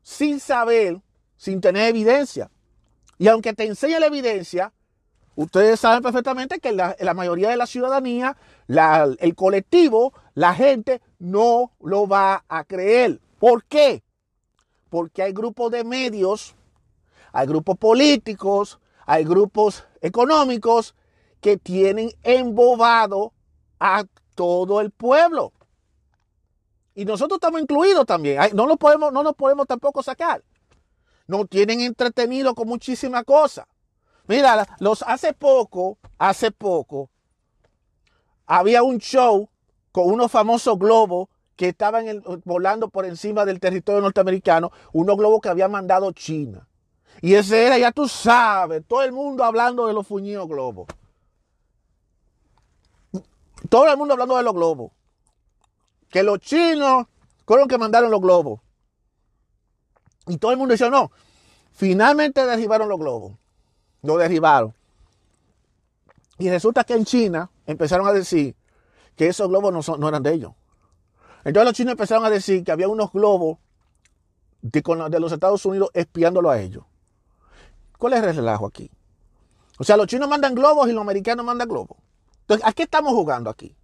sin 0.02 0.40
saber, 0.40 1.00
sin 1.36 1.60
tener 1.60 1.88
evidencia. 1.88 2.48
Y 3.18 3.28
aunque 3.28 3.52
te 3.52 3.66
enseñe 3.66 3.98
la 3.98 4.06
evidencia, 4.06 4.72
Ustedes 5.34 5.80
saben 5.80 6.02
perfectamente 6.02 6.60
que 6.60 6.72
la, 6.72 7.14
mayoría 7.14 7.48
de 7.48 7.56
la 7.56 7.66
ciudadanía, 7.66 8.36
el 8.68 9.34
colectivo, 9.34 10.12
la 10.34 10.54
gente 10.54 11.00
no 11.18 11.72
lo 11.80 12.06
va 12.06 12.44
a 12.48 12.64
creer. 12.64 13.18
¿Por 13.38 13.64
qué? 13.64 14.02
Porque 14.90 15.22
hay 15.22 15.32
grupos 15.32 15.70
de 15.72 15.84
medios, 15.84 16.54
hay 17.32 17.46
grupos 17.46 17.78
políticos, 17.78 18.78
hay 19.12 19.24
grupos 19.24 19.84
económicos 20.00 20.94
que 21.42 21.58
tienen 21.58 22.12
embobado 22.22 23.34
a 23.78 24.04
todo 24.34 24.80
el 24.80 24.90
pueblo. 24.90 25.52
Y 26.94 27.04
nosotros 27.04 27.36
estamos 27.36 27.60
incluidos 27.60 28.06
también. 28.06 28.40
No, 28.54 28.66
lo 28.66 28.78
podemos, 28.78 29.12
no 29.12 29.22
nos 29.22 29.34
podemos 29.34 29.66
tampoco 29.66 30.02
sacar. 30.02 30.42
Nos 31.26 31.46
tienen 31.50 31.82
entretenido 31.82 32.54
con 32.54 32.66
muchísimas 32.66 33.24
cosas. 33.24 33.66
Mira, 34.28 34.66
los 34.78 35.02
hace 35.02 35.34
poco, 35.34 35.98
hace 36.16 36.50
poco, 36.50 37.10
había 38.46 38.82
un 38.82 38.96
show 38.96 39.50
con 39.90 40.06
unos 40.06 40.32
famosos 40.32 40.78
globos 40.78 41.28
que 41.56 41.68
estaban 41.68 42.06
volando 42.46 42.88
por 42.88 43.04
encima 43.04 43.44
del 43.44 43.60
territorio 43.60 44.00
norteamericano, 44.00 44.72
unos 44.94 45.18
globos 45.18 45.42
que 45.42 45.50
había 45.50 45.68
mandado 45.68 46.12
China. 46.12 46.66
Y 47.20 47.34
ese 47.34 47.66
era, 47.66 47.78
ya 47.78 47.92
tú 47.92 48.08
sabes, 48.08 48.82
todo 48.86 49.02
el 49.02 49.12
mundo 49.12 49.44
hablando 49.44 49.86
de 49.86 49.92
los 49.92 50.06
fuñidos 50.06 50.48
globos. 50.48 50.86
Todo 53.68 53.88
el 53.88 53.96
mundo 53.96 54.14
hablando 54.14 54.36
de 54.36 54.42
los 54.42 54.54
globos. 54.54 54.92
Que 56.08 56.22
los 56.22 56.38
chinos 56.40 57.06
fueron 57.46 57.68
que 57.68 57.78
mandaron 57.78 58.10
los 58.10 58.20
globos. 58.20 58.60
Y 60.26 60.36
todo 60.38 60.50
el 60.50 60.56
mundo 60.56 60.72
dice, 60.72 60.90
no, 60.90 61.10
finalmente 61.72 62.44
derribaron 62.44 62.88
los 62.88 62.98
globos 62.98 63.32
lo 64.02 64.18
derribaron. 64.18 64.74
Y 66.38 66.50
resulta 66.50 66.84
que 66.84 66.94
en 66.94 67.04
China 67.04 67.50
empezaron 67.66 68.06
a 68.06 68.12
decir 68.12 68.56
que 69.16 69.28
esos 69.28 69.48
globos 69.48 69.72
no, 69.72 69.82
son, 69.82 70.00
no 70.00 70.08
eran 70.08 70.22
de 70.22 70.34
ellos. 70.34 70.52
Entonces 71.44 71.64
los 71.64 71.74
chinos 71.74 71.92
empezaron 71.92 72.24
a 72.24 72.30
decir 72.30 72.64
que 72.64 72.72
había 72.72 72.88
unos 72.88 73.12
globos 73.12 73.58
de, 74.60 74.82
de 75.10 75.20
los 75.20 75.32
Estados 75.32 75.64
Unidos 75.64 75.90
espiándolo 75.94 76.50
a 76.50 76.60
ellos. 76.60 76.84
¿Cuál 78.02 78.14
es 78.14 78.22
el 78.24 78.34
relajo 78.34 78.66
aquí? 78.66 78.90
O 79.78 79.84
sea, 79.84 79.96
los 79.96 80.08
chinos 80.08 80.28
mandan 80.28 80.56
globos 80.56 80.88
y 80.88 80.92
los 80.92 81.02
americanos 81.02 81.46
mandan 81.46 81.68
globos. 81.68 81.98
Entonces, 82.40 82.66
¿a 82.66 82.72
qué 82.72 82.82
estamos 82.82 83.12
jugando 83.12 83.48
aquí? 83.48 83.76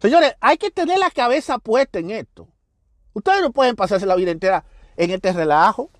Señores, 0.00 0.34
hay 0.40 0.58
que 0.58 0.72
tener 0.72 0.98
la 0.98 1.12
cabeza 1.12 1.60
puesta 1.60 2.00
en 2.00 2.10
esto. 2.10 2.48
Ustedes 3.12 3.42
no 3.42 3.52
pueden 3.52 3.76
pasarse 3.76 4.04
la 4.04 4.16
vida 4.16 4.32
entera 4.32 4.64
en 4.96 5.12
este 5.12 5.32
relajo. 5.32 5.90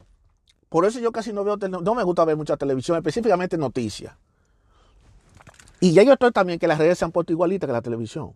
Por 0.68 0.86
eso 0.86 0.98
yo 0.98 1.12
casi 1.12 1.32
no 1.32 1.44
veo, 1.44 1.56
no 1.56 1.94
me 1.94 2.02
gusta 2.02 2.24
ver 2.24 2.36
mucha 2.36 2.56
televisión, 2.56 2.96
específicamente 2.96 3.56
noticias. 3.56 4.12
Y 5.78 5.92
ya 5.92 6.02
yo 6.02 6.14
estoy 6.14 6.32
también 6.32 6.58
que 6.58 6.66
las 6.66 6.78
redes 6.78 6.98
se 6.98 7.04
han 7.04 7.12
puesto 7.12 7.32
igualitas 7.32 7.68
que 7.68 7.72
la 7.72 7.80
televisión. 7.80 8.34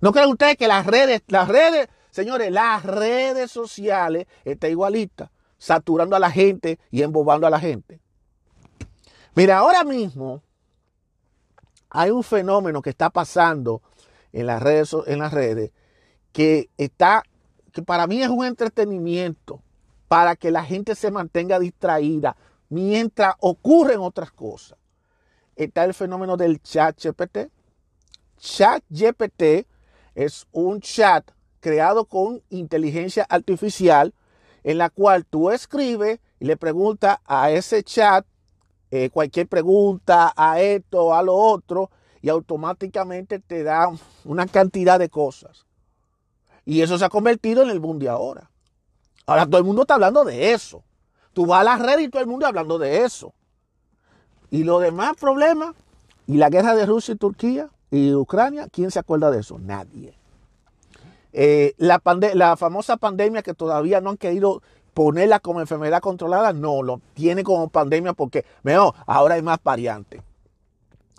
¿No 0.00 0.10
creen 0.10 0.28
ustedes 0.28 0.56
que 0.56 0.66
las 0.66 0.86
redes, 0.86 1.22
las 1.28 1.46
redes, 1.46 1.88
señores, 2.10 2.50
las 2.50 2.82
redes 2.82 3.52
sociales 3.52 4.26
están 4.44 4.72
igualitas, 4.72 5.30
saturando 5.56 6.16
a 6.16 6.18
la 6.18 6.32
gente 6.32 6.80
y 6.90 7.02
embobando 7.02 7.46
a 7.46 7.50
la 7.50 7.60
gente? 7.60 8.00
Mira, 9.38 9.58
ahora 9.58 9.84
mismo 9.84 10.42
hay 11.90 12.10
un 12.10 12.24
fenómeno 12.24 12.82
que 12.82 12.90
está 12.90 13.08
pasando 13.08 13.82
en 14.32 14.46
las 14.46 14.60
redes, 14.60 14.96
en 15.06 15.20
las 15.20 15.32
redes 15.32 15.70
que 16.32 16.70
está, 16.76 17.22
que 17.70 17.82
para 17.82 18.08
mí 18.08 18.20
es 18.20 18.30
un 18.30 18.44
entretenimiento 18.44 19.62
para 20.08 20.34
que 20.34 20.50
la 20.50 20.64
gente 20.64 20.96
se 20.96 21.12
mantenga 21.12 21.60
distraída 21.60 22.36
mientras 22.68 23.36
ocurren 23.38 24.00
otras 24.00 24.32
cosas. 24.32 24.76
Está 25.54 25.84
el 25.84 25.94
fenómeno 25.94 26.36
del 26.36 26.60
chat 26.60 27.00
GPT. 27.00 27.48
Chat 28.38 28.82
GPT 28.90 29.68
es 30.16 30.48
un 30.50 30.80
chat 30.80 31.30
creado 31.60 32.06
con 32.06 32.42
inteligencia 32.50 33.24
artificial 33.28 34.12
en 34.64 34.78
la 34.78 34.90
cual 34.90 35.24
tú 35.24 35.52
escribes 35.52 36.18
y 36.40 36.46
le 36.46 36.56
preguntas 36.56 37.18
a 37.24 37.52
ese 37.52 37.84
chat 37.84 38.26
eh, 38.90 39.10
cualquier 39.10 39.46
pregunta, 39.46 40.32
a 40.36 40.60
esto, 40.60 41.14
a 41.14 41.22
lo 41.22 41.34
otro, 41.34 41.90
y 42.22 42.28
automáticamente 42.28 43.38
te 43.38 43.62
da 43.62 43.90
una 44.24 44.46
cantidad 44.46 44.98
de 44.98 45.08
cosas. 45.08 45.66
Y 46.64 46.82
eso 46.82 46.98
se 46.98 47.04
ha 47.04 47.08
convertido 47.08 47.62
en 47.62 47.70
el 47.70 47.80
boom 47.80 47.98
de 47.98 48.08
ahora. 48.08 48.50
Ahora 49.26 49.46
todo 49.46 49.58
el 49.58 49.64
mundo 49.64 49.82
está 49.82 49.94
hablando 49.94 50.24
de 50.24 50.52
eso. 50.52 50.82
Tú 51.32 51.46
vas 51.46 51.60
a 51.60 51.64
las 51.64 51.80
redes 51.80 52.06
y 52.06 52.08
todo 52.08 52.22
el 52.22 52.28
mundo 52.28 52.46
hablando 52.46 52.78
de 52.78 53.04
eso. 53.04 53.34
Y 54.50 54.64
los 54.64 54.80
demás 54.80 55.16
problemas, 55.18 55.74
y 56.26 56.36
la 56.36 56.50
guerra 56.50 56.74
de 56.74 56.86
Rusia 56.86 57.14
y 57.14 57.18
Turquía 57.18 57.68
y 57.90 58.12
Ucrania, 58.14 58.68
¿quién 58.70 58.90
se 58.90 58.98
acuerda 58.98 59.30
de 59.30 59.40
eso? 59.40 59.58
Nadie. 59.58 60.14
Eh, 61.32 61.74
la, 61.76 62.00
la 62.34 62.56
famosa 62.56 62.96
pandemia 62.96 63.42
que 63.42 63.54
todavía 63.54 64.00
no 64.00 64.10
han 64.10 64.16
querido 64.16 64.62
ponerla 64.94 65.40
como 65.40 65.60
enfermedad 65.60 66.00
controlada, 66.00 66.52
no, 66.52 66.82
lo 66.82 67.00
tiene 67.14 67.44
como 67.44 67.68
pandemia 67.68 68.12
porque, 68.12 68.44
mejor, 68.62 68.94
ahora 69.06 69.36
hay 69.36 69.42
más 69.42 69.58
variantes. 69.62 70.22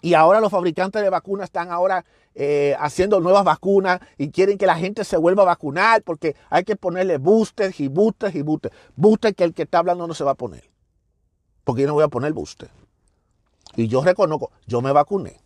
Y 0.02 0.14
ahora 0.14 0.40
los 0.40 0.52
fabricantes 0.52 1.02
de 1.02 1.10
vacunas 1.10 1.46
están 1.46 1.72
ahora 1.72 2.06
eh, 2.36 2.76
haciendo 2.80 3.20
nuevas 3.20 3.44
vacunas 3.44 4.00
y 4.18 4.30
quieren 4.30 4.58
que 4.58 4.66
la 4.66 4.76
gente 4.76 5.04
se 5.04 5.18
vuelva 5.18 5.44
a 5.44 5.48
vacunar 5.48 6.04
porque 6.04 6.36
hay 6.50 6.64
que 6.64 6.76
ponerle 6.76 7.18
boosters 7.18 7.80
y 7.80 7.88
boosters 7.90 8.36
y 8.36 8.42
boosters. 8.42 8.76
Booster 8.96 9.36
que 9.36 9.44
el 9.44 9.54
que 9.54 9.64
está 9.64 9.80
hablando 9.80 10.08
no 10.08 10.14
se 10.14 10.24
va 10.24 10.32
a 10.32 10.36
poner. 10.36 10.64
Porque 11.66 11.82
yo 11.82 11.88
no 11.88 11.96
voy 11.96 12.04
a 12.04 12.08
poner 12.08 12.32
booster. 12.32 12.70
Y 13.76 13.88
yo 13.88 14.02
reconozco, 14.04 14.52
yo 14.68 14.82
me 14.82 14.92
vacuné. 14.92 15.42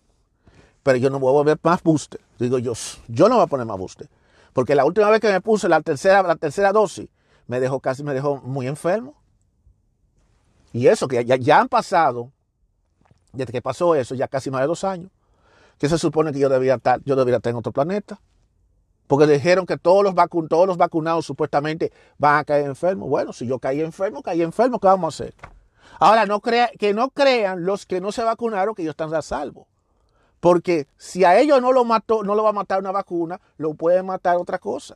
Pero 0.84 0.98
yo 0.98 1.10
no 1.10 1.20
voy 1.20 1.30
a 1.30 1.34
volver 1.34 1.60
más 1.64 1.82
booster. 1.82 2.22
Digo 2.38 2.60
yo, 2.60 2.74
yo 3.08 3.30
no 3.30 3.36
voy 3.36 3.44
a 3.44 3.48
poner 3.48 3.66
más 3.66 3.78
booster. 3.78 4.08
Porque 4.54 4.76
la 4.76 4.86
última 4.86 5.10
vez 5.10 5.20
que 5.20 5.32
me 5.32 5.42
puse 5.42 5.68
la 5.68 5.82
tercera, 5.82 6.22
la 6.22 6.36
tercera 6.36 6.72
dosis, 6.72 7.10
me 7.48 7.60
dejó 7.60 7.80
casi, 7.80 8.04
me 8.04 8.14
dejó 8.14 8.38
muy 8.38 8.68
enfermo. 8.68 9.16
Y 10.72 10.88
eso, 10.88 11.08
que 11.08 11.24
ya, 11.24 11.36
ya 11.36 11.60
han 11.60 11.68
pasado 11.68 12.32
desde 13.34 13.52
que 13.52 13.62
pasó 13.62 13.96
eso, 13.96 14.16
ya 14.16 14.28
casi 14.28 14.50
más 14.52 14.62
de 14.62 14.68
dos 14.68 14.84
años, 14.84 15.12
que 15.78 15.90
se 15.90 15.98
supone 15.98 16.32
que 16.32 16.40
yo 16.40 16.50
debía 16.50 16.76
estar, 16.76 17.02
yo 17.04 17.16
debería 17.16 17.38
estar 17.38 17.52
en 17.52 17.58
otro 17.58 17.72
planeta. 17.72 18.20
Porque 19.08 19.28
dijeron 19.28 19.66
que 19.66 19.78
todos 19.78 20.04
los, 20.04 20.16
todos 20.48 20.68
los 20.68 20.78
vacunados 20.78 21.26
supuestamente 21.26 21.92
van 22.18 22.38
a 22.38 22.46
caer 22.46 22.66
enfermos. 22.66 23.10
Bueno, 23.10 23.34
si 23.34 23.46
yo 23.46 23.60
caí 23.60 23.82
enfermo, 23.82 24.22
caí 24.22 24.42
enfermo, 24.42 24.80
¿qué 24.80 24.88
vamos 24.88 25.20
a 25.20 25.24
hacer? 25.24 25.36
Ahora, 26.00 26.26
no 26.26 26.40
crea, 26.40 26.72
que 26.80 26.94
no 26.94 27.10
crean 27.10 27.66
los 27.66 27.86
que 27.86 28.00
no 28.00 28.12
se 28.12 28.24
vacunaron 28.24 28.74
que 28.74 28.82
ellos 28.82 28.94
están 28.94 29.14
a 29.14 29.22
salvo. 29.22 29.68
Porque 30.40 30.88
si 30.98 31.26
a 31.26 31.40
ellos 31.40 31.62
no 31.62 31.72
lo 31.72 31.84
mató, 31.84 32.24
no 32.24 32.34
lo 32.36 32.44
va 32.44 32.50
a 32.50 32.54
matar 32.54 32.80
una 32.80 32.92
vacuna, 32.92 33.40
lo 33.58 33.74
puede 33.74 34.04
matar 34.04 34.38
otra 34.38 34.58
cosa. 34.58 34.96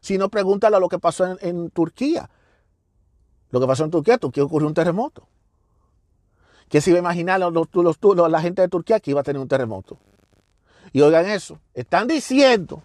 Si 0.00 0.18
no, 0.18 0.28
pregúntale 0.28 0.76
a 0.76 0.80
lo 0.80 0.88
que 0.88 0.98
pasó 0.98 1.36
en, 1.40 1.70
Turquía. 1.70 2.30
Lo 3.50 3.60
que 3.60 3.66
pasó 3.66 3.84
en 3.84 3.90
Turquía, 3.90 4.18
Turquía 4.18 4.44
ocurrió 4.44 4.68
un 4.68 4.74
terremoto. 4.74 5.26
¿Qué 6.68 6.80
se 6.80 6.90
iba 6.90 6.98
a 6.98 7.00
imaginar 7.00 7.40
los, 7.40 7.68
la 8.30 8.40
gente 8.40 8.62
de 8.62 8.68
Turquía 8.68 9.00
que 9.00 9.10
iba 9.10 9.20
a 9.20 9.24
tener 9.24 9.42
un 9.42 9.48
terremoto? 9.48 9.98
Y 10.92 11.00
oigan 11.02 11.26
eso, 11.26 11.58
están 11.74 12.08
diciendo, 12.08 12.82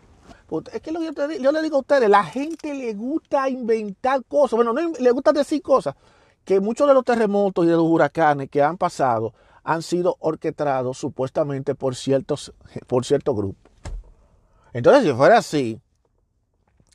es 0.71 0.82
que 0.82 0.93
yo, 1.39 1.51
le 1.51 1.62
digo 1.62 1.78
a 1.78 1.80
ustedes, 1.80 2.10
la 2.10 2.23
gente 2.23 2.73
le 2.73 2.93
gusta 2.93 3.49
inventar 3.49 4.23
cosas, 4.25 4.58
bueno, 4.58 4.73
no 4.73 4.93
le 4.99 5.12
gusta 5.12 5.34
decir 5.34 5.62
cosas, 5.62 5.95
que 6.43 6.60
muchos 6.60 6.88
de 6.88 6.93
los 6.93 7.04
terremotos 7.04 7.65
y 7.65 7.69
de 7.69 7.73
los 7.73 7.86
huracanes 7.86 8.49
que 8.49 8.62
han 8.62 8.78
pasado 8.78 9.34
han 9.63 9.82
sido 9.82 10.15
orquestados 10.19 10.97
supuestamente 10.97 11.73
por 11.73 11.95
ciertos, 11.95 12.54
por 12.86 13.06
ciertos 13.06 13.36
grupos. 13.36 13.71
Entonces, 14.73 15.04
si 15.04 15.13
fuera 15.13 15.39
así, 15.39 15.82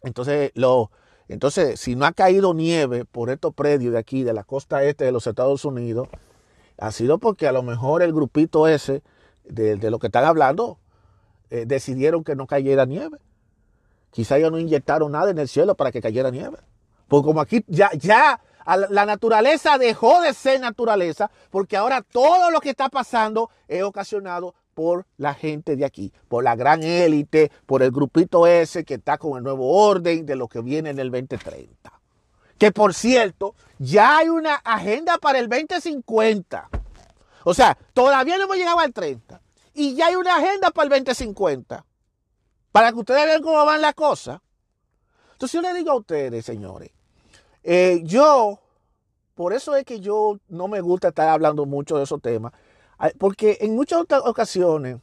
entonces, 0.03 0.51
lo, 0.55 0.91
entonces, 1.29 1.79
si 1.79 1.95
no 1.95 2.07
ha 2.07 2.13
caído 2.13 2.55
nieve 2.55 3.05
por 3.05 3.31
estos 3.31 3.55
predios 3.55 3.93
de 3.93 3.99
aquí, 3.99 4.25
de 4.25 4.33
la 4.33 4.43
costa 4.43 4.83
este 4.83 5.05
de 5.05 5.13
los 5.13 5.27
Estados 5.27 5.65
Unidos, 5.65 6.09
ha 6.79 6.91
sido 6.93 7.19
porque 7.19 7.47
a 7.47 7.53
lo 7.53 7.63
mejor 7.63 8.03
el 8.03 8.13
grupito 8.13 8.67
ese, 8.67 9.03
de, 9.45 9.91
lo 9.91 9.99
que 9.99 10.09
están 10.09 10.25
hablando, 10.25 10.79
eh, 11.51 11.67
decidieron 11.67 12.25
que 12.25 12.35
no 12.35 12.47
cayera 12.47 12.85
nieve. 12.85 13.19
Quizá 14.11 14.39
ellos 14.39 14.51
no 14.51 14.59
inyectaron 14.59 15.13
nada 15.13 15.31
en 15.31 15.39
el 15.39 15.47
cielo 15.47 15.77
para 15.77 15.93
que 15.93 16.01
cayera 16.01 16.31
nieve. 16.31 16.59
Porque 17.07 17.27
como 17.27 17.41
aquí 17.41 17.65
ya, 17.69 17.91
ya 17.93 18.41
la 18.67 19.07
naturaleza 19.07 19.79
dejó 19.79 20.21
de 20.23 20.35
ser 20.35 20.61
naturaleza, 20.61 21.31
porque 21.51 21.77
ahora 21.77 22.03
todo 22.03 22.51
lo 22.51 22.61
que 22.61 22.71
está 22.71 22.89
pasando 22.89 23.51
es 23.69 23.83
ocasionado 23.83 24.55
por 24.75 25.07
la 25.17 25.35
gente 25.35 25.77
de 25.77 25.85
aquí, 25.85 26.13
por 26.29 26.45
la 26.45 26.57
gran 26.57 26.83
élite, 26.83 27.51
por 27.67 27.83
el 27.83 27.91
grupito 27.91 28.47
ese 28.47 28.85
que 28.85 28.95
está 28.95 29.19
con 29.19 29.37
el 29.37 29.45
nuevo 29.45 29.69
orden 29.87 30.27
de 30.27 30.37
lo 30.37 30.49
que 30.49 30.61
viene 30.61 30.91
en 30.91 30.99
el 30.99 31.11
2030. 31.11 31.93
Que 32.59 32.73
por 32.73 32.95
cierto, 32.95 33.55
ya 33.79 34.19
hay 34.19 34.29
una 34.29 34.55
agenda 34.57 35.19
para 35.19 35.39
el 35.39 35.49
2050. 35.49 36.69
O 37.45 37.55
sea, 37.55 37.77
todavía 37.95 38.37
no 38.37 38.45
hemos 38.45 38.57
llegado 38.57 38.81
al 38.81 38.93
30. 38.93 39.41
Y 39.75 39.95
ya 39.95 40.09
hay 40.09 40.17
una 40.17 40.37
agenda 40.37 40.71
para 40.71 40.85
el 40.85 40.91
2050. 40.91 41.85
Para 42.73 42.93
que 42.93 42.99
ustedes 42.99 43.25
vean 43.25 43.43
cómo 43.43 43.65
van 43.65 43.81
las 43.81 43.95
cosas. 43.95 44.41
Entonces 45.33 45.53
yo 45.53 45.63
le 45.63 45.73
digo 45.73 45.91
a 45.93 45.97
ustedes, 45.97 46.45
señores, 46.45 46.91
eh, 47.63 48.01
yo, 48.05 48.61
por 49.35 49.55
eso 49.55 49.75
es 49.75 49.85
que 49.85 50.01
yo 50.01 50.39
no 50.49 50.69
me 50.69 50.83
gusta 50.83 51.09
estar 51.09 51.31
hablando 51.31 51.65
mucho 51.65 51.97
de 51.97 52.05
esos 52.05 52.21
temas, 52.21 52.53
porque 53.19 53.59
en 53.61 53.75
muchas 53.75 54.01
otras 54.01 54.23
ocasiones 54.25 54.99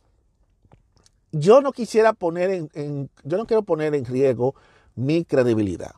yo 1.31 1.61
no 1.61 1.71
quisiera 1.71 2.13
poner 2.13 2.67
en 2.73 3.09
yo 3.23 3.37
no 3.37 3.45
quiero 3.45 3.63
poner 3.63 3.95
en 3.95 4.05
riesgo 4.05 4.55
mi 4.95 5.25
credibilidad. 5.25 5.91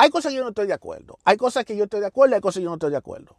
Hay 0.00 0.08
cosas 0.08 0.32
que 0.32 0.38
yo 0.38 0.42
no 0.42 0.48
estoy 0.48 0.66
de 0.66 0.72
acuerdo. 0.72 1.18
Hay 1.24 1.36
cosas 1.36 1.64
que 1.66 1.76
yo 1.76 1.84
estoy 1.84 2.00
de 2.00 2.06
acuerdo 2.06 2.32
y 2.32 2.36
hay 2.36 2.40
cosas 2.40 2.60
que 2.60 2.64
yo 2.64 2.70
no 2.70 2.76
estoy 2.76 2.90
de 2.90 2.96
acuerdo. 2.96 3.36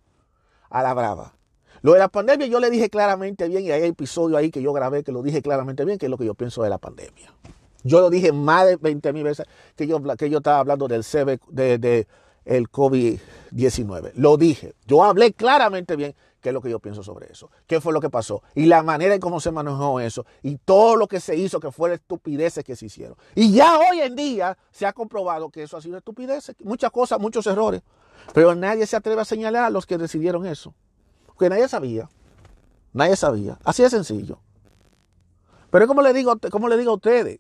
A 0.70 0.84
la 0.84 0.94
brava. 0.94 1.34
Lo 1.82 1.94
de 1.94 2.00
la 2.00 2.08
pandemia 2.08 2.46
yo 2.46 2.60
le 2.60 2.70
dije 2.70 2.90
claramente 2.90 3.48
bien 3.48 3.64
y 3.64 3.72
hay 3.72 3.84
episodio 3.84 4.38
ahí 4.38 4.52
que 4.52 4.62
yo 4.62 4.72
grabé 4.72 5.04
que 5.04 5.12
lo 5.12 5.24
dije 5.24 5.42
claramente 5.42 5.84
bien, 5.86 5.98
que 5.98 6.06
es 6.06 6.10
lo 6.12 6.20
que 6.20 6.26
yo 6.26 6.36
pienso 6.36 6.62
de 6.62 6.70
la 6.70 6.78
pandemia. 6.78 7.34
Yo 7.84 8.00
lo 8.00 8.12
dije 8.12 8.32
más 8.32 8.68
de 8.68 8.76
20 8.76 9.12
mil 9.12 9.24
veces 9.24 9.48
que 9.76 9.88
yo, 9.88 10.00
que 10.16 10.30
yo 10.30 10.38
estaba 10.38 10.60
hablando 10.60 10.88
del 10.88 11.04
CB, 11.04 11.40
de, 11.50 11.80
de 11.80 12.08
el 12.46 12.70
COVID-19. 12.70 14.12
Lo 14.14 14.38
dije. 14.38 14.76
Yo 14.86 15.04
hablé 15.04 15.34
claramente 15.34 15.96
bien 15.96 16.14
qué 16.42 16.50
es 16.50 16.54
lo 16.54 16.62
que 16.62 16.70
yo 16.70 16.80
pienso 16.80 17.04
sobre 17.04 17.32
eso, 17.32 17.50
qué 17.68 17.80
fue 17.80 17.94
lo 17.94 18.02
que 18.02 18.10
pasó 18.10 18.44
y 18.56 18.66
la 18.66 18.84
manera 18.84 19.14
en 19.14 19.22
cómo 19.22 19.40
se 19.40 19.52
manejó 19.52 20.00
eso 20.00 20.26
y 20.42 20.58
todo 20.58 20.96
lo 20.96 21.08
que 21.08 21.20
se 21.20 21.36
hizo 21.36 21.60
que 21.60 21.72
fueron 21.72 21.96
estupideces 21.96 22.64
que 22.66 22.76
se 22.76 22.88
hicieron. 22.88 23.16
Y 23.36 23.54
ya 23.54 23.78
hoy 23.78 24.02
en 24.02 24.16
día 24.16 24.58
se 24.72 24.86
ha 24.86 24.94
comprobado 24.94 25.50
que 25.50 25.64
eso 25.64 25.78
ha 25.78 25.82
sido 25.82 25.98
estupideces, 25.98 26.56
muchas 26.64 26.92
cosas, 26.92 27.20
muchos 27.20 27.46
errores, 27.48 27.82
pero 28.34 28.56
nadie 28.56 28.86
se 28.86 28.96
atreve 28.96 29.22
a 29.22 29.26
señalar 29.26 29.66
a 29.66 29.70
los 29.70 29.86
que 29.86 29.98
decidieron 29.98 30.46
eso, 30.46 30.74
porque 31.26 31.50
nadie 31.50 31.68
sabía, 31.68 32.10
nadie 32.92 33.16
sabía, 33.16 33.58
así 33.64 33.84
de 33.84 33.90
sencillo. 33.90 34.40
Pero 35.70 35.88
como 35.88 36.02
le 36.02 36.12
digo, 36.12 36.38
como 36.52 36.68
le 36.68 36.78
digo 36.78 36.92
a 36.92 36.96
ustedes, 36.96 37.40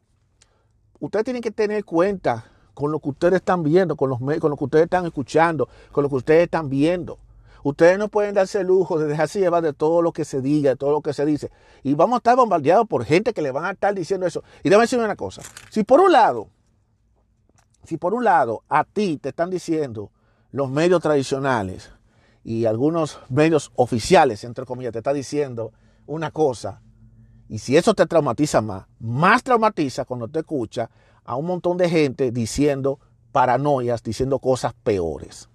ustedes 0.99 1.25
tienen 1.25 1.41
que 1.41 1.51
tener 1.51 1.83
cuenta 1.83 2.45
con 2.73 2.91
lo 2.91 2.99
que 2.99 3.09
ustedes 3.09 3.35
están 3.35 3.63
viendo, 3.63 3.95
con, 3.95 4.09
los, 4.09 4.19
con 4.19 4.49
lo 4.49 4.57
que 4.57 4.63
ustedes 4.63 4.85
están 4.85 5.05
escuchando, 5.05 5.67
con 5.91 6.03
lo 6.03 6.09
que 6.09 6.15
ustedes 6.15 6.43
están 6.43 6.69
viendo. 6.69 7.19
Ustedes 7.63 7.97
no 7.97 8.07
pueden 8.09 8.33
darse 8.33 8.61
el 8.61 8.67
lujo 8.67 8.97
de 8.97 9.07
dejarse 9.07 9.39
llevar 9.39 9.61
de 9.61 9.73
todo 9.73 10.01
lo 10.01 10.11
que 10.11 10.25
se 10.25 10.41
diga, 10.41 10.71
de 10.71 10.75
todo 10.75 10.91
lo 10.91 11.01
que 11.01 11.13
se 11.13 11.25
dice. 11.25 11.51
Y 11.83 11.93
vamos 11.93 12.15
a 12.15 12.17
estar 12.17 12.35
bombardeados 12.35 12.87
por 12.87 13.05
gente 13.05 13.33
que 13.33 13.41
le 13.41 13.51
van 13.51 13.65
a 13.65 13.71
estar 13.71 13.93
diciendo 13.93 14.25
eso. 14.25 14.43
Y 14.63 14.69
déjame 14.69 14.83
decirme 14.83 15.05
una 15.05 15.15
cosa. 15.15 15.41
Si 15.69 15.83
por 15.83 15.99
un 15.99 16.11
lado, 16.11 16.49
si 17.83 17.97
por 17.97 18.13
un 18.13 18.23
lado 18.23 18.63
a 18.67 18.83
ti 18.83 19.17
te 19.17 19.29
están 19.29 19.49
diciendo 19.49 20.11
los 20.51 20.69
medios 20.69 21.01
tradicionales 21.01 21.91
y 22.43 22.65
algunos 22.65 23.19
medios 23.29 23.71
oficiales, 23.75 24.43
entre 24.43 24.65
comillas, 24.65 24.91
te 24.93 24.99
están 24.99 25.15
diciendo 25.15 25.71
una 26.07 26.31
cosa, 26.31 26.81
Y 27.51 27.59
si 27.59 27.75
eso 27.75 27.93
te 27.93 28.05
traumatiza 28.05 28.61
más, 28.61 28.85
más 28.97 29.43
traumatiza 29.43 30.05
cuando 30.05 30.29
te 30.29 30.39
escucha 30.39 30.89
a 31.25 31.35
un 31.35 31.45
montón 31.47 31.75
de 31.75 31.89
gente 31.89 32.31
diciendo 32.31 32.97
paranoias, 33.33 34.01
diciendo 34.01 34.39
cosas 34.39 34.73
peores. 34.73 35.49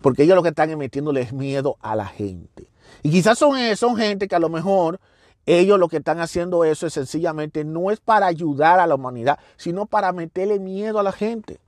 Porque 0.00 0.22
ellos 0.22 0.36
lo 0.36 0.42
que 0.42 0.50
están 0.50 0.70
emitiéndole 0.70 1.30
miedo 1.32 1.76
a 1.80 1.96
la 1.96 2.06
gente. 2.06 2.70
Y 3.02 3.10
quizás 3.10 3.38
son, 3.38 3.58
son 3.76 3.96
gente 3.96 4.28
que 4.28 4.34
a 4.34 4.40
lo 4.40 4.48
mejor 4.48 5.00
ellos 5.46 5.78
lo 5.78 5.88
que 5.88 5.98
están 5.98 6.20
haciendo 6.20 6.64
eso 6.64 6.86
es 6.86 6.92
sencillamente 6.92 7.64
no 7.64 7.90
es 7.90 8.00
para 8.00 8.26
ayudar 8.26 8.80
a 8.80 8.86
la 8.86 8.96
humanidad, 8.96 9.38
sino 9.56 9.86
para 9.86 10.12
meterle 10.12 10.58
miedo 10.58 10.98
a 10.98 11.02
la 11.04 11.12
gente. 11.12 11.60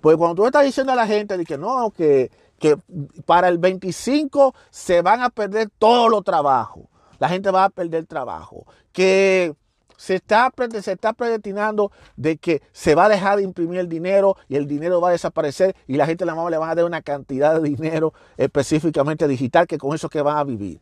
Porque 0.00 0.16
cuando 0.16 0.36
tú 0.36 0.46
estás 0.46 0.64
diciendo 0.64 0.92
a 0.92 0.96
la 0.96 1.06
gente 1.06 1.36
de 1.36 1.44
que 1.44 1.58
no, 1.58 1.90
que, 1.90 2.30
que 2.58 2.78
para 3.26 3.48
el 3.48 3.58
25 3.58 4.54
se 4.70 5.02
van 5.02 5.20
a 5.22 5.30
perder 5.30 5.68
todos 5.78 6.10
los 6.10 6.22
trabajos, 6.22 6.84
la 7.18 7.28
gente 7.28 7.50
va 7.50 7.64
a 7.64 7.70
perder 7.70 8.06
trabajo, 8.06 8.66
que 8.92 9.54
se 10.02 10.16
está, 10.16 10.52
se 10.80 10.92
está 10.92 11.12
predestinando 11.12 11.92
de 12.16 12.36
que 12.36 12.60
se 12.72 12.96
va 12.96 13.04
a 13.04 13.08
dejar 13.08 13.36
de 13.36 13.44
imprimir 13.44 13.78
el 13.78 13.88
dinero 13.88 14.36
y 14.48 14.56
el 14.56 14.66
dinero 14.66 15.00
va 15.00 15.10
a 15.10 15.12
desaparecer 15.12 15.76
y 15.86 15.96
la 15.96 16.06
gente 16.06 16.24
la 16.24 16.34
le 16.50 16.58
va 16.58 16.70
a 16.70 16.74
dar 16.74 16.84
una 16.84 17.02
cantidad 17.02 17.60
de 17.60 17.68
dinero 17.68 18.12
específicamente 18.36 19.28
digital 19.28 19.68
que 19.68 19.78
con 19.78 19.94
eso 19.94 20.08
que 20.08 20.20
van 20.20 20.38
a 20.38 20.42
vivir 20.42 20.80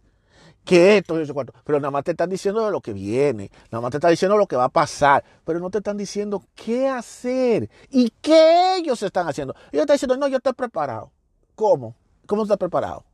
que 0.64 0.98
esto 0.98 1.18
y 1.18 1.22
eso 1.22 1.34
cuánto. 1.34 1.52
Pero 1.64 1.80
nada 1.80 1.90
más 1.90 2.04
te 2.04 2.12
están 2.12 2.30
diciendo 2.30 2.64
de 2.64 2.70
lo 2.70 2.80
que 2.80 2.94
viene, 2.94 3.50
nada 3.70 3.82
más 3.82 3.90
te 3.90 3.98
están 3.98 4.10
diciendo 4.10 4.38
lo 4.38 4.46
que 4.46 4.56
va 4.56 4.64
a 4.64 4.68
pasar, 4.70 5.22
pero 5.44 5.58
no 5.58 5.68
te 5.68 5.78
están 5.78 5.98
diciendo 5.98 6.42
qué 6.54 6.88
hacer 6.88 7.68
y 7.90 8.10
qué 8.22 8.76
ellos 8.76 9.02
están 9.02 9.28
haciendo. 9.28 9.54
Ellos 9.70 9.82
están 9.82 9.94
diciendo, 9.94 10.16
no, 10.16 10.28
yo 10.28 10.38
estoy 10.38 10.54
preparado. 10.54 11.12
¿Cómo? 11.54 11.94
¿Cómo 12.26 12.44
estás 12.44 12.58
preparado? 12.58 13.04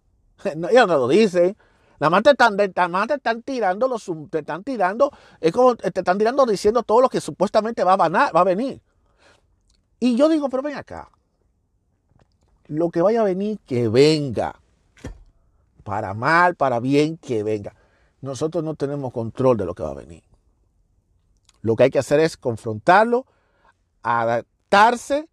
No, 0.56 0.68
ellos 0.68 0.86
no 0.86 0.98
lo 0.98 1.08
dicen. 1.08 1.56
Nada 1.98 2.10
más 2.10 2.22
te 2.22 2.30
están, 2.30 2.56
nada 2.56 2.88
más 2.88 3.08
te 3.08 3.14
están 3.14 3.42
tirando, 3.42 3.88
los, 3.88 4.10
te 4.30 4.40
están 4.40 4.62
tirando, 4.62 5.10
como 5.52 5.76
te 5.76 5.88
están 5.88 6.18
tirando 6.18 6.44
diciendo 6.44 6.82
todo 6.82 7.00
lo 7.00 7.08
que 7.08 7.20
supuestamente 7.20 7.84
va 7.84 7.94
a, 7.94 8.44
venir. 8.44 8.80
Y 9.98 10.16
yo 10.16 10.28
digo, 10.28 10.48
pero 10.48 10.62
ven 10.62 10.76
acá. 10.76 11.10
Lo 12.66 12.90
que 12.90 13.00
vaya 13.00 13.22
a 13.22 13.24
venir, 13.24 13.58
que 13.66 13.88
venga 13.88 14.60
para 15.84 16.14
mal, 16.14 16.56
para 16.56 16.80
bien, 16.80 17.16
que 17.16 17.42
venga. 17.42 17.74
Nosotros 18.20 18.62
no 18.62 18.74
tenemos 18.74 19.12
control 19.12 19.56
de 19.56 19.64
lo 19.64 19.74
que 19.74 19.84
va 19.84 19.90
a 19.90 19.94
venir. 19.94 20.22
Lo 21.62 21.76
que 21.76 21.84
hay 21.84 21.90
que 21.90 21.98
hacer 21.98 22.20
es 22.20 22.36
confrontarlo, 22.36 23.24
adaptarse, 24.02 25.28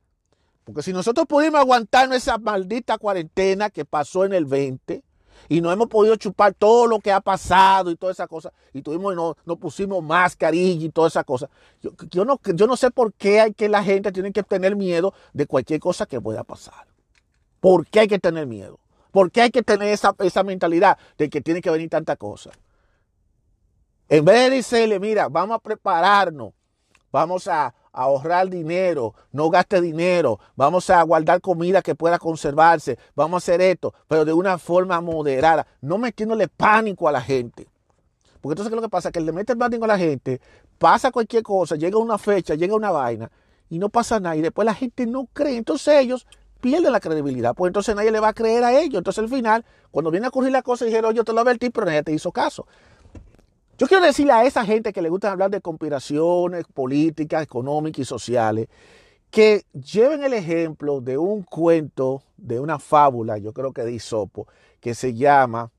porque 0.63 0.81
si 0.81 0.93
nosotros 0.93 1.27
pudimos 1.27 1.59
aguantar 1.59 2.11
esa 2.13 2.37
maldita 2.37 2.97
cuarentena 2.97 3.69
que 3.69 3.83
pasó 3.83 4.23
en 4.23 4.33
el 4.33 4.45
20 4.45 5.03
y 5.49 5.61
no 5.61 5.71
hemos 5.71 5.87
podido 5.87 6.15
chupar 6.15 6.53
todo 6.53 6.87
lo 6.87 6.99
que 6.99 7.11
ha 7.11 7.21
pasado 7.21 7.91
y 7.91 7.95
toda 7.95 8.11
esa 8.11 8.27
cosa, 8.27 8.51
y 8.73 8.81
tuvimos 8.81 9.15
no, 9.15 9.35
no 9.45 9.55
pusimos 9.55 10.03
mascarilla 10.03 10.85
y 10.85 10.89
toda 10.89 11.07
esa 11.07 11.23
cosa, 11.23 11.49
yo, 11.81 11.91
yo, 12.09 12.25
no, 12.25 12.39
yo 12.43 12.67
no 12.67 12.75
sé 12.75 12.91
por 12.91 13.13
qué 13.13 13.41
hay 13.41 13.53
que 13.53 13.69
la 13.69 13.83
gente 13.83 14.11
tiene 14.11 14.31
que 14.31 14.43
tener 14.43 14.75
miedo 14.75 15.13
de 15.33 15.45
cualquier 15.45 15.79
cosa 15.79 16.05
que 16.05 16.19
pueda 16.21 16.43
pasar. 16.43 16.87
¿Por 17.59 17.87
qué 17.87 18.01
hay 18.01 18.07
que 18.09 18.19
tener 18.19 18.45
miedo? 18.45 18.77
¿Por 19.13 19.31
qué 19.31 19.43
hay 19.43 19.51
que 19.51 19.63
tener 19.63 19.87
esa, 19.89 20.43
mentalidad 20.43 20.97
de 21.17 21.29
que 21.29 21.39
tiene 21.39 21.61
que 21.61 21.69
venir 21.69 21.89
tanta 21.89 22.15
cosa? 22.15 22.49
En 24.09 24.25
vez 24.25 24.49
de 24.49 24.57
decirle, 24.57 24.99
mira, 24.99 25.29
vamos 25.29 25.55
a 25.55 25.59
prepararnos, 25.59 26.51
vamos 27.11 27.47
a, 27.47 27.73
ahorrar 27.93 28.49
dinero, 28.49 29.13
no 29.31 29.49
gaste 29.49 29.79
dinero, 29.79 30.39
vamos 30.55 30.89
a 30.89 31.01
guardar 31.03 31.39
comida 31.39 31.81
que 31.81 31.95
pueda 31.95 32.19
conservarse, 32.19 32.97
vamos 33.15 33.35
a 33.35 33.43
hacer 33.43 33.61
esto, 33.61 33.93
pero 34.07 34.25
de 34.25 34.33
una 34.33 34.57
forma 34.57 34.99
moderada, 34.99 35.65
no 35.79 35.97
metiéndole 35.97 36.47
pánico 36.47 37.07
a 37.07 37.11
la 37.11 37.21
gente. 37.21 37.67
Porque 38.41 38.53
entonces, 38.53 38.69
¿qué 38.69 38.75
es 38.75 38.81
lo 38.81 38.81
que 38.81 38.89
pasa? 38.89 39.11
Que 39.11 39.21
le 39.21 39.31
mete 39.31 39.55
pánico 39.55 39.85
a 39.85 39.87
la 39.87 39.97
gente, 39.97 40.41
pasa 40.77 41.11
cualquier 41.11 41.43
cosa, 41.43 41.75
llega 41.75 41.97
una 41.97 42.17
fecha, 42.17 42.55
llega 42.55 42.75
una 42.75 42.91
vaina 42.91 43.31
y 43.69 43.79
no 43.79 43.89
pasa 43.89 44.19
nada 44.19 44.35
y 44.35 44.41
después 44.41 44.65
la 44.65 44.73
gente 44.73 45.05
no 45.05 45.29
cree. 45.31 45.55
Entonces 45.55 45.93
ellos 46.01 46.27
pierde 46.59 46.89
la 46.89 46.99
credibilidad, 46.99 47.53
pues 47.53 47.69
entonces 47.69 47.95
nadie 47.95 48.11
le 48.11 48.19
va 48.19 48.29
a 48.29 48.33
creer 48.33 48.63
a 48.63 48.77
ellos. 48.77 48.97
Entonces 48.97 49.23
al 49.23 49.29
final, 49.29 49.63
cuando 49.91 50.11
viene 50.11 50.25
a 50.25 50.29
ocurrir 50.29 50.51
la 50.51 50.61
cosa, 50.61 50.83
dijeron, 50.83 51.13
yo 51.13 51.23
te 51.23 51.31
lo 51.31 51.41
advertí, 51.41 51.69
pero 51.69 51.85
nadie 51.85 52.03
te 52.03 52.11
hizo 52.11 52.31
caso. 52.31 52.65
Yo 53.77 53.87
quiero 53.87 54.05
decirle 54.05 54.33
a 54.33 54.45
esa 54.45 54.65
gente 54.65 54.93
que 54.93 55.01
le 55.01 55.09
gusta 55.09 55.31
hablar 55.31 55.49
de 55.49 55.59
conspiraciones 55.59 56.65
políticas, 56.73 57.41
económicas 57.41 57.99
y 57.99 58.05
sociales, 58.05 58.67
que 59.31 59.65
lleven 59.73 60.23
el 60.23 60.33
ejemplo 60.33 61.01
de 61.01 61.17
un 61.17 61.41
cuento, 61.41 62.21
de 62.37 62.59
una 62.59 62.77
fábula, 62.77 63.39
yo 63.39 63.51
creo 63.51 63.73
que 63.73 63.81
de 63.81 63.93
Isopo, 63.93 64.47
que 64.79 64.93
se 64.93 65.15
llama, 65.15 65.71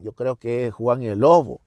yo 0.00 0.12
creo 0.12 0.34
que 0.34 0.66
es 0.66 0.74
Juan 0.74 1.04
el 1.04 1.20
Lobo. 1.20 1.60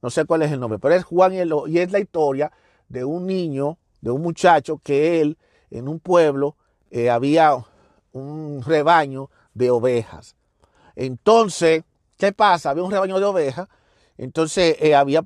No 0.00 0.10
sé 0.10 0.24
cuál 0.26 0.42
es 0.42 0.52
el 0.52 0.60
nombre, 0.60 0.78
pero 0.78 0.94
es 0.94 1.02
Juan 1.02 1.32
el 1.32 1.48
Lobo. 1.48 1.66
Y 1.66 1.80
es 1.80 1.90
la 1.90 1.98
historia 1.98 2.52
de 2.88 3.04
un 3.04 3.26
niño, 3.26 3.78
de 4.00 4.12
un 4.12 4.22
muchacho 4.22 4.80
que 4.82 5.20
él, 5.20 5.36
en 5.72 5.88
un 5.88 5.98
pueblo, 5.98 6.54
eh, 6.92 7.10
había 7.10 7.56
un 8.12 8.62
rebaño 8.64 9.28
de 9.54 9.70
ovejas. 9.70 10.36
Entonces, 10.94 11.82
¿qué 12.16 12.32
pasa? 12.32 12.70
Había 12.70 12.84
un 12.84 12.92
rebaño 12.92 13.18
de 13.18 13.24
ovejas. 13.24 13.68
Entonces 14.16 14.76
eh, 14.80 14.94
había, 14.94 15.24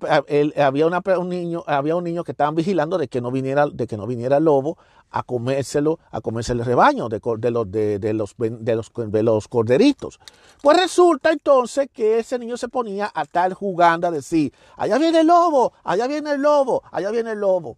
había 0.57 0.87
un 0.87 1.29
niño, 1.29 1.63
había 1.67 1.95
un 1.97 2.05
niño 2.05 2.25
que 2.25 2.33
estaban 2.33 2.55
vigilando 2.55 2.97
de 2.97 3.09
que 3.09 3.21
no 3.21 3.31
viniera, 3.31 3.67
de 3.67 3.87
que 3.87 3.97
no 3.97 4.07
viniera 4.07 4.39
el 4.39 4.45
lobo 4.45 4.79
a 5.11 5.23
comérselo, 5.23 5.99
a 6.11 6.21
comerse 6.21 6.53
el 6.53 6.65
rebaño 6.65 7.09
de, 7.09 7.21
los, 7.51 7.71
de, 7.71 8.13
los, 8.15 8.35
de, 8.37 8.75
los, 8.77 8.93
de 8.95 9.23
los 9.23 9.49
corderitos. 9.49 10.19
Pues 10.63 10.79
resulta 10.79 11.33
entonces 11.33 11.89
que 11.93 12.19
ese 12.19 12.39
niño 12.39 12.57
se 12.57 12.69
ponía 12.69 13.11
a 13.15 13.23
estar 13.23 13.53
jugando 13.53 14.07
a 14.07 14.11
decir, 14.11 14.53
allá 14.77 14.99
viene 14.99 15.21
el 15.21 15.27
lobo, 15.27 15.73
allá 15.85 16.07
viene 16.07 16.33
el 16.33 16.41
lobo, 16.43 16.83
allá 16.91 17.11
viene 17.11 17.33
el 17.33 17.41
lobo. 17.41 17.77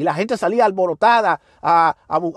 Y 0.00 0.02
la 0.02 0.14
gente 0.14 0.38
salía 0.38 0.64
alborotada 0.64 1.42
a, 1.60 1.94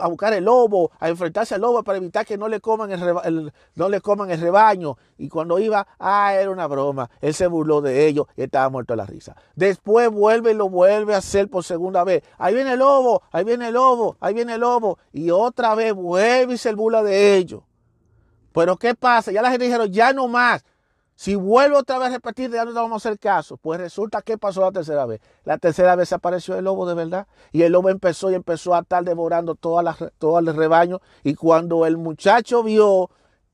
buscar 0.09 0.33
el 0.33 0.43
lobo, 0.43 0.91
a 0.99 1.07
enfrentarse 1.07 1.55
al 1.55 1.61
lobo 1.61 1.81
para 1.81 1.97
evitar 1.97 2.25
que 2.25 2.37
no 2.37 2.49
le 2.49 2.59
coman 2.59 2.91
el, 2.91 3.53
no 3.75 3.87
le 3.87 4.01
coman 4.01 4.29
el 4.31 4.41
rebaño. 4.41 4.97
Y 5.17 5.29
cuando 5.29 5.57
iba, 5.59 5.87
ah, 5.97 6.33
era 6.33 6.51
una 6.51 6.67
broma. 6.67 7.09
Él 7.21 7.33
se 7.33 7.47
burló 7.47 7.79
de 7.79 8.05
ellos 8.05 8.25
y 8.35 8.41
estaba 8.41 8.67
muerto 8.67 8.91
de 8.91 8.97
la 8.97 9.05
risa. 9.05 9.37
Después 9.55 10.09
vuelve 10.09 10.51
y 10.51 10.55
lo 10.55 10.67
vuelve 10.67 11.15
a 11.15 11.19
hacer 11.19 11.49
por 11.49 11.63
segunda 11.63 12.03
vez. 12.03 12.21
Ahí 12.37 12.53
viene 12.53 12.73
el 12.73 12.79
lobo, 12.79 13.23
ahí 13.31 13.45
viene 13.45 13.69
el 13.69 13.75
lobo, 13.75 14.17
ahí 14.19 14.33
viene 14.33 14.55
el 14.55 14.59
lobo. 14.59 14.97
Y 15.13 15.31
otra 15.31 15.73
vez 15.73 15.93
vuelve 15.93 16.55
y 16.55 16.57
se 16.57 16.73
burla 16.73 17.01
de 17.01 17.37
ellos. 17.37 17.61
Pero 18.51 18.75
¿qué 18.75 18.93
pasa? 18.93 19.31
Ya 19.31 19.41
la 19.41 19.51
gente 19.51 19.67
dijeron, 19.67 19.89
ya 19.89 20.11
no 20.11 20.27
más. 20.27 20.65
Si 21.15 21.35
vuelvo 21.35 21.77
otra 21.77 21.99
vez 21.99 22.09
a 22.09 22.13
repetir, 22.13 22.51
ya 22.51 22.65
no 22.65 22.73
vamos 22.73 23.05
a 23.05 23.07
hacer 23.07 23.19
caso. 23.19 23.57
Pues 23.57 23.79
resulta 23.79 24.21
que 24.21 24.37
pasó 24.37 24.61
la 24.61 24.71
tercera 24.71 25.05
vez. 25.05 25.21
La 25.45 25.57
tercera 25.57 25.95
vez 25.95 26.11
apareció 26.11 26.57
el 26.57 26.65
lobo 26.65 26.87
de 26.87 26.95
verdad. 26.95 27.27
Y 27.51 27.61
el 27.61 27.71
lobo 27.71 27.89
empezó 27.89 28.31
y 28.31 28.35
empezó 28.35 28.73
a 28.75 28.79
estar 28.79 29.03
devorando 29.03 29.55
todas 29.55 29.83
las, 29.83 29.97
todo 30.17 30.39
el 30.39 30.53
rebaño. 30.53 31.01
Y 31.23 31.35
cuando 31.35 31.85
el 31.85 31.97
muchacho 31.97 32.63
vio 32.63 33.09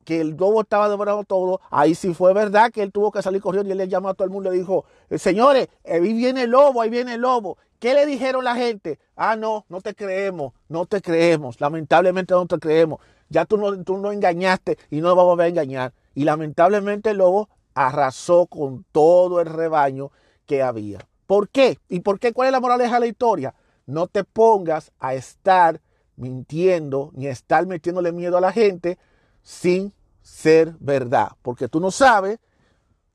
que 0.05 0.21
el 0.21 0.29
lobo 0.31 0.61
estaba 0.61 0.89
devorando 0.89 1.23
todo, 1.23 1.61
ahí 1.69 1.93
sí 1.93 2.13
fue 2.13 2.33
verdad 2.33 2.71
que 2.71 2.81
él 2.81 2.91
tuvo 2.91 3.11
que 3.11 3.21
salir 3.21 3.41
corriendo 3.41 3.69
y 3.69 3.73
él 3.73 3.77
le 3.77 3.87
llamó 3.87 4.09
a 4.09 4.13
todo 4.15 4.25
el 4.25 4.31
mundo 4.31 4.49
y 4.49 4.53
le 4.53 4.59
dijo, 4.59 4.85
señores, 5.17 5.67
ahí 5.85 6.13
viene 6.13 6.43
el 6.43 6.49
lobo, 6.49 6.81
ahí 6.81 6.89
viene 6.89 7.15
el 7.15 7.21
lobo. 7.21 7.57
¿Qué 7.79 7.93
le 7.93 8.05
dijeron 8.05 8.43
la 8.43 8.55
gente? 8.55 8.99
Ah, 9.15 9.35
no, 9.35 9.65
no 9.69 9.81
te 9.81 9.93
creemos, 9.93 10.53
no 10.67 10.85
te 10.85 11.01
creemos, 11.01 11.61
lamentablemente 11.61 12.33
no 12.33 12.47
te 12.47 12.57
creemos. 12.57 12.99
Ya 13.29 13.45
tú 13.45 13.57
no, 13.57 13.83
tú 13.83 13.97
no 13.97 14.11
engañaste 14.11 14.77
y 14.89 15.01
no 15.01 15.15
vamos 15.15 15.39
a 15.39 15.47
engañar. 15.47 15.93
Y 16.19 16.25
lamentablemente 16.25 17.11
el 17.11 17.19
lobo 17.19 17.47
arrasó 17.73 18.47
con 18.47 18.83
todo 18.91 19.39
el 19.39 19.45
rebaño 19.45 20.11
que 20.45 20.61
había. 20.61 20.99
¿Por 21.25 21.47
qué? 21.47 21.79
¿Y 21.87 22.01
por 22.01 22.19
qué? 22.19 22.33
¿Cuál 22.33 22.47
es 22.47 22.51
la 22.51 22.59
moraleja 22.59 22.95
de 22.95 22.99
la 22.99 23.07
historia? 23.07 23.55
No 23.85 24.07
te 24.07 24.25
pongas 24.25 24.91
a 24.99 25.13
estar 25.13 25.79
mintiendo 26.17 27.11
ni 27.13 27.27
a 27.27 27.31
estar 27.31 27.65
metiéndole 27.67 28.11
miedo 28.11 28.37
a 28.37 28.41
la 28.41 28.51
gente 28.51 28.97
sin 29.43 29.93
ser 30.21 30.75
verdad, 30.81 31.29
porque 31.41 31.69
tú 31.69 31.79
no 31.79 31.89
sabes 31.89 32.39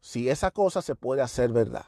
si 0.01 0.31
esa 0.31 0.51
cosa 0.51 0.81
se 0.81 0.95
puede 0.95 1.21
hacer 1.21 1.53
verdad. 1.53 1.85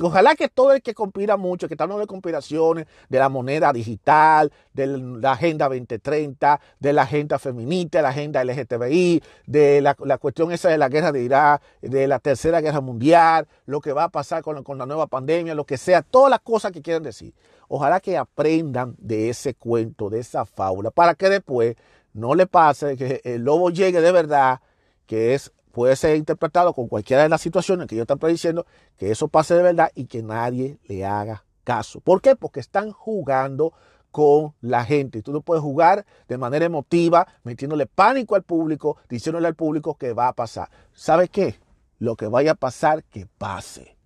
Ojalá 0.00 0.34
que 0.34 0.48
todo 0.48 0.72
el 0.72 0.82
que 0.82 0.94
conspira 0.94 1.36
mucho, 1.36 1.68
que 1.68 1.74
está 1.74 1.84
hablando 1.84 2.00
de 2.00 2.06
conspiraciones, 2.06 2.86
de 3.08 3.18
la 3.18 3.28
moneda 3.28 3.72
digital, 3.72 4.52
de 4.72 4.86
la 4.86 5.32
Agenda 5.32 5.68
2030, 5.68 6.60
de 6.78 6.92
la 6.92 7.02
agenda 7.02 7.38
feminista, 7.38 7.98
de 7.98 8.02
la 8.02 8.08
agenda 8.08 8.44
LGTBI, 8.44 9.22
de 9.46 9.80
la, 9.80 9.94
cuestión 10.18 10.52
esa 10.52 10.68
de 10.68 10.78
la 10.78 10.88
guerra 10.88 11.12
de 11.12 11.22
Irak, 11.22 11.62
de 11.82 12.06
la 12.06 12.18
tercera 12.18 12.60
guerra 12.60 12.80
mundial, 12.80 13.46
lo 13.66 13.80
que 13.80 13.92
va 13.92 14.04
a 14.04 14.08
pasar 14.08 14.42
con, 14.42 14.62
con 14.62 14.78
la 14.78 14.86
nueva 14.86 15.06
pandemia, 15.06 15.54
lo 15.54 15.64
que 15.64 15.76
sea, 15.76 16.02
todas 16.02 16.30
las 16.30 16.40
cosas 16.40 16.72
que 16.72 16.82
quieren 16.82 17.02
decir. 17.02 17.34
Ojalá 17.68 18.00
que 18.00 18.16
aprendan 18.16 18.96
de 18.98 19.30
ese 19.30 19.54
cuento, 19.54 20.10
de 20.10 20.20
esa 20.20 20.44
fábula, 20.44 20.90
para 20.90 21.14
que 21.14 21.28
después 21.28 21.76
no 22.12 22.34
le 22.34 22.46
pase 22.46 22.96
que 22.96 23.20
el 23.24 23.44
lobo 23.44 23.70
llegue 23.70 24.00
de 24.00 24.12
verdad, 24.12 24.60
que 25.06 25.34
es 25.34 25.52
puede 25.72 25.96
ser 25.96 26.16
interpretado 26.16 26.72
con 26.72 26.88
cualquiera 26.88 27.22
de 27.22 27.28
las 27.28 27.40
situaciones 27.40 27.86
que 27.86 27.96
yo 27.96 28.02
están 28.02 28.18
prediciendo, 28.18 28.66
que 28.96 29.10
eso 29.10 29.28
pase 29.28 29.54
de 29.54 29.62
verdad 29.62 29.90
y 29.94 30.06
que 30.06 30.22
nadie 30.22 30.78
le 30.84 31.04
haga 31.04 31.44
caso. 31.64 32.00
¿Por 32.00 32.20
qué? 32.20 32.36
Porque 32.36 32.60
están 32.60 32.92
jugando 32.92 33.72
con 34.10 34.54
la 34.60 34.84
gente. 34.84 35.22
Tú 35.22 35.32
no 35.32 35.40
puedes 35.40 35.62
jugar 35.62 36.04
de 36.28 36.38
manera 36.38 36.64
emotiva, 36.64 37.26
metiéndole 37.44 37.86
pánico 37.86 38.34
al 38.34 38.42
público, 38.42 38.96
diciéndole 39.08 39.46
al 39.46 39.54
público 39.54 39.94
que 39.94 40.12
va 40.12 40.28
a 40.28 40.32
pasar. 40.32 40.68
¿Sabe 40.92 41.28
qué? 41.28 41.58
Lo 41.98 42.16
que 42.16 42.26
vaya 42.26 42.52
a 42.52 42.56
pasar, 42.56 43.04
que 43.04 43.26
pase. 43.38 43.96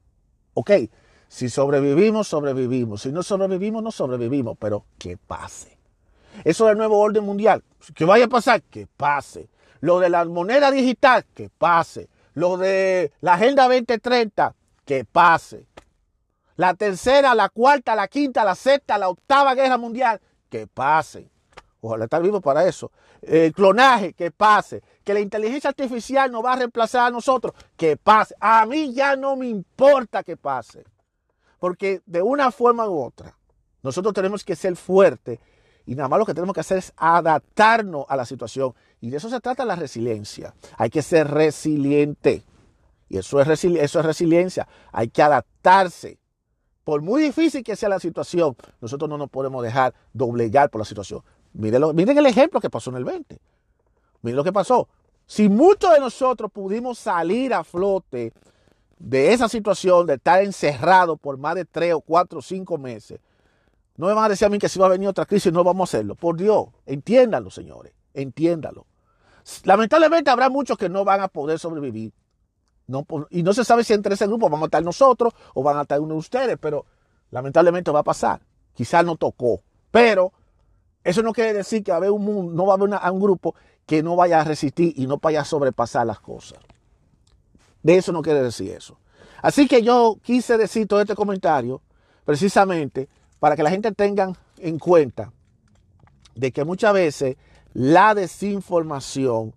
Ok, 0.53 0.71
si 1.29 1.49
sobrevivimos, 1.49 2.29
sobrevivimos. 2.29 3.03
Si 3.03 3.13
no 3.13 3.23
sobrevivimos, 3.23 3.83
no 3.83 3.91
sobrevivimos. 3.91 4.57
Pero 4.59 4.85
que 4.99 5.17
pase. 5.17 5.79
Eso 6.45 6.67
del 6.67 6.77
nuevo 6.77 6.99
orden 6.99 7.25
mundial, 7.25 7.63
que 7.95 8.05
vaya 8.05 8.25
a 8.25 8.29
pasar, 8.29 8.63
que 8.63 8.87
pase. 8.87 9.49
Lo 9.85 10.01
de 10.01 10.09
la 10.09 10.25
moneda 10.25 10.71
digital, 10.71 11.27
que 11.35 11.51
pase. 11.51 12.09
Lo 12.33 12.57
de 12.57 13.13
la 13.21 13.35
Agenda 13.35 13.65
2030, 13.65 14.55
que 14.87 15.05
pase. 15.05 15.67
La 16.57 16.73
tercera, 16.73 17.35
la 17.35 17.51
cuarta, 17.51 17.95
la 17.95 18.09
quinta, 18.09 18.45
la 18.45 18.55
sexta, 18.55 18.97
la 18.97 19.11
octava 19.11 19.55
guerra 19.55 19.77
mundial, 19.77 20.23
que 20.49 20.67
pase. 20.67 21.29
Ojalá 21.83 22.05
estar 22.05 22.23
vivo 22.23 22.41
para 22.41 22.67
eso. 22.67 22.93
El 23.21 23.53
clonaje, 23.53 24.15
que 24.15 24.31
pase. 24.31 24.83
Que 25.05 25.13
la 25.13 25.21
inteligencia 25.21 25.69
artificial 25.69 26.33
no 26.33 26.43
va 26.43 26.55
a 26.55 26.57
reemplazar 26.57 27.09
a 27.09 27.11
nosotros, 27.11 27.53
que 27.77 27.99
pase. 27.99 28.35
A 28.41 28.65
mí 28.65 28.95
ya 28.95 29.17
no 29.17 29.37
me 29.37 29.49
importa 29.49 30.23
que 30.23 30.39
pase. 30.39 30.85
Porque 31.59 32.01
de 32.07 32.23
una 32.23 32.51
forma 32.51 32.89
u 32.89 33.05
otra, 33.05 33.37
nosotros 33.83 34.15
tenemos 34.15 34.45
que 34.45 34.57
ser 34.57 34.77
fuertes 34.77 35.41
y 35.87 35.95
nada 35.95 36.09
más 36.09 36.19
lo 36.19 36.25
que 36.25 36.35
tenemos 36.35 36.55
que 36.55 36.61
hacer 36.61 36.79
es 36.79 36.93
adaptarnos 36.97 38.07
a 38.09 38.17
la 38.17 38.25
situación. 38.25 38.75
Y 39.01 39.11
de 39.11 39.19
eso 39.19 39.29
se 39.29 39.41
trata 39.41 39.65
la 39.65 39.77
resiliencia. 39.77 40.55
Hay 40.79 40.89
que 40.89 41.03
ser 41.03 41.29
resiliente. 41.29 42.43
Y 43.09 43.19
eso 43.19 43.41
es, 43.41 43.47
resiliencia. 43.47 44.67
Hay 44.93 45.09
que 45.09 45.23
adaptarse. 45.23 46.19
Por 46.85 47.03
muy 47.03 47.23
difícil 47.23 47.63
que 47.63 47.77
sea 47.77 47.89
la 47.89 48.01
situación, 48.01 48.57
nosotros 48.81 49.09
no 49.09 49.19
nos 49.19 49.31
podemos 49.31 49.63
dejar 49.63 49.95
doblegar 50.13 50.71
por 50.71 50.81
la 50.81 50.85
situación. 50.85 51.23
Miren, 51.53 51.95
miren 51.95 52.19
el 52.19 52.27
ejemplo 52.27 52.61
que 52.61 52.71
pasó 52.71 52.91
en 52.91 52.97
el 52.97 53.05
20. 53.05 53.39
Miren 54.23 54.37
lo 54.37 54.45
que 54.45 54.53
pasó. 54.53 54.89
Si 55.27 55.49
muchos 55.49 55.93
de 55.93 56.01
nosotros 56.01 56.51
pudimos 56.51 56.99
salir 56.99 57.53
a 57.55 57.63
flote 57.63 58.33
de 58.99 59.33
esa 59.33 59.49
situación 59.49 60.07
de 60.07 60.15
estar 60.15 60.43
encerrado 60.43 61.17
por 61.17 61.37
más 61.37 61.55
de 61.55 61.65
tres 61.65 61.95
o 61.95 62.01
cuatro 62.01 62.39
o 62.39 62.43
cinco 62.43 62.79
meses, 62.79 63.21
no 63.97 64.07
me 64.07 64.15
van 64.15 64.25
a 64.25 64.29
decir 64.29 64.47
a 64.47 64.51
mí 64.51 64.59
que 64.59 64.69
si 64.69 64.79
va 64.79 64.87
a 64.87 64.91
venir 64.91 65.09
otra 65.09 65.25
crisis 65.25 65.53
no 65.53 65.63
vamos 65.63 65.89
a 65.89 65.97
hacerlo. 65.97 66.15
Por 66.17 66.37
Dios, 66.37 66.67
entiéndanlo, 66.87 67.51
señores, 67.51 67.93
entiéndanlo. 68.13 68.87
Lamentablemente 69.65 70.31
habrá 70.31 70.49
muchos 70.49 70.77
que 70.77 70.89
no 70.89 71.05
van 71.05 71.21
a 71.21 71.29
poder 71.29 71.59
sobrevivir. 71.59 72.13
No, 72.87 73.07
y 73.31 73.43
no 73.43 73.55
se 73.55 73.65
sabe 73.65 73.85
si 73.85 73.93
entre 73.93 74.15
ese 74.15 74.27
grupo 74.27 74.49
vamos 74.49 74.63
a 74.63 74.67
estar 74.67 74.83
nosotros 74.83 75.33
o 75.55 75.63
van 75.63 75.79
a 75.79 75.83
estar 75.83 76.01
uno 76.01 76.15
de 76.15 76.21
ustedes, 76.21 76.59
pero 76.61 76.85
lamentablemente 77.31 77.91
va 77.91 78.01
a 78.01 78.05
pasar. 78.05 78.41
Quizás 78.75 79.05
no 79.05 79.17
tocó, 79.17 79.63
pero 79.91 80.33
eso 81.03 81.23
no 81.23 81.33
quiere 81.33 81.53
decir 81.53 81.83
que 81.85 81.93
va 81.93 81.97
a 81.97 81.99
haber 81.99 82.11
un, 82.11 82.55
no 82.55 82.67
va 82.67 82.75
a 82.75 82.77
haber 82.77 83.13
un 83.13 83.21
grupo 83.21 83.55
que 83.87 84.03
no 84.03 84.17
vaya 84.17 84.41
a 84.41 84.45
resistir 84.45 84.93
y 84.97 85.07
no 85.07 85.19
vaya 85.19 85.43
a 85.43 85.45
sobrepasar 85.45 86.07
las 86.07 86.21
cosas. 86.21 86.59
De 87.83 87.97
eso 87.97 88.13
no 88.13 88.23
quiere 88.23 88.43
decir 88.43 88.73
eso. 88.73 88.99
Así 89.43 89.69
que 89.69 89.83
yo 89.83 90.19
quise 90.23 90.57
decir 90.57 90.89
todo 90.89 91.01
este 91.01 91.15
comentario 91.15 91.83
precisamente 92.25 93.09
para 93.45 93.57
que 93.57 93.63
la 93.63 93.69
gente 93.69 93.93
tenga 93.93 94.33
en 94.57 94.79
cuenta 94.79 95.31
de 96.35 96.51
que 96.51 96.65
muchas 96.65 96.95
veces 96.95 97.37
la 97.75 98.15
desinformación, 98.15 99.55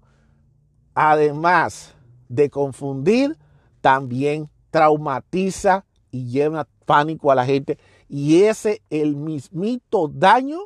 además 0.94 1.96
de 2.28 2.50
confundir, 2.50 3.38
también 3.80 4.50
traumatiza 4.72 5.86
y 6.12 6.26
lleva 6.26 6.68
pánico 6.86 7.32
a 7.32 7.36
la 7.36 7.46
gente. 7.46 7.80
Y 8.10 8.44
ese 8.44 8.82
es 8.90 9.04
el 9.04 9.16
mismito 9.16 10.10
daño 10.10 10.64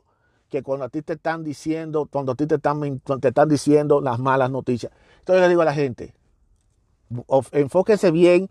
que 0.50 0.64
cuando 0.64 0.86
a 0.86 0.90
ti 0.90 1.04
te 1.04 1.14
están 1.14 1.44
diciendo, 1.44 2.10
cuando 2.12 2.32
a 2.32 2.36
ti 2.36 2.48
te 2.48 2.56
están, 2.56 3.02
te 3.22 3.28
están 3.28 3.48
diciendo 3.48 4.02
las 4.02 4.18
malas 4.18 4.50
noticias. 4.50 4.92
Entonces 5.20 5.44
le 5.44 5.50
digo 5.50 5.62
a 5.62 5.66
la 5.66 5.76
gente, 5.76 6.16
enfóquese 7.52 8.10
bien 8.10 8.50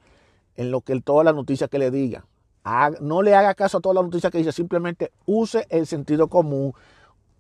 en 0.54 0.70
lo 0.70 0.82
que 0.82 1.00
todas 1.00 1.24
las 1.24 1.34
noticias 1.34 1.68
que 1.68 1.80
le 1.80 1.90
digan. 1.90 2.29
No 2.64 3.22
le 3.22 3.34
haga 3.34 3.54
caso 3.54 3.78
a 3.78 3.80
todas 3.80 3.94
las 3.94 4.04
noticias 4.04 4.30
que 4.30 4.38
dice, 4.38 4.52
simplemente 4.52 5.12
use 5.26 5.66
el 5.70 5.86
sentido 5.86 6.28
común, 6.28 6.74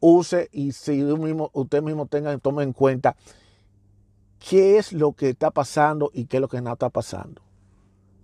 use 0.00 0.48
y 0.52 0.72
si 0.72 1.04
usted 1.04 1.22
mismo, 1.22 1.50
usted 1.52 1.82
mismo 1.82 2.06
tenga, 2.06 2.36
tome 2.38 2.62
en 2.62 2.72
cuenta 2.72 3.16
qué 4.38 4.78
es 4.78 4.92
lo 4.92 5.12
que 5.12 5.30
está 5.30 5.50
pasando 5.50 6.10
y 6.14 6.24
qué 6.24 6.38
es 6.38 6.40
lo 6.40 6.48
que 6.48 6.60
no 6.60 6.72
está 6.72 6.88
pasando. 6.88 7.42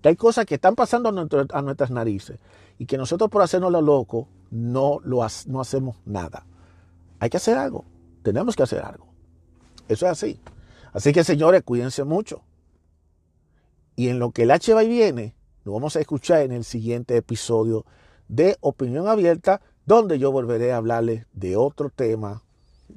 Que 0.00 0.08
hay 0.08 0.16
cosas 0.16 0.46
que 0.46 0.54
están 0.54 0.74
pasando 0.74 1.08
a 1.08 1.62
nuestras 1.62 1.90
narices 1.90 2.38
y 2.78 2.86
que 2.86 2.96
nosotros 2.96 3.30
por 3.30 3.42
hacernos 3.42 3.72
lo 3.72 3.82
loco 3.82 4.28
no, 4.50 5.00
lo, 5.04 5.26
no 5.46 5.60
hacemos 5.60 5.96
nada. 6.04 6.46
Hay 7.18 7.30
que 7.30 7.36
hacer 7.36 7.58
algo. 7.58 7.84
Tenemos 8.22 8.56
que 8.56 8.62
hacer 8.62 8.82
algo. 8.82 9.06
Eso 9.88 10.06
es 10.06 10.12
así. 10.12 10.40
Así 10.92 11.12
que 11.12 11.24
señores, 11.24 11.62
cuídense 11.62 12.04
mucho. 12.04 12.42
Y 13.96 14.08
en 14.08 14.18
lo 14.18 14.30
que 14.30 14.42
el 14.42 14.50
H 14.50 14.72
va 14.74 14.84
y 14.84 14.88
viene, 14.88 15.34
lo 15.66 15.72
vamos 15.72 15.96
a 15.96 16.00
escuchar 16.00 16.42
en 16.42 16.52
el 16.52 16.62
siguiente 16.62 17.16
episodio 17.16 17.84
de 18.28 18.56
Opinión 18.60 19.08
Abierta, 19.08 19.60
donde 19.84 20.16
yo 20.16 20.30
volveré 20.30 20.70
a 20.70 20.76
hablarles 20.76 21.26
de 21.32 21.56
otro 21.56 21.90
tema 21.90 22.44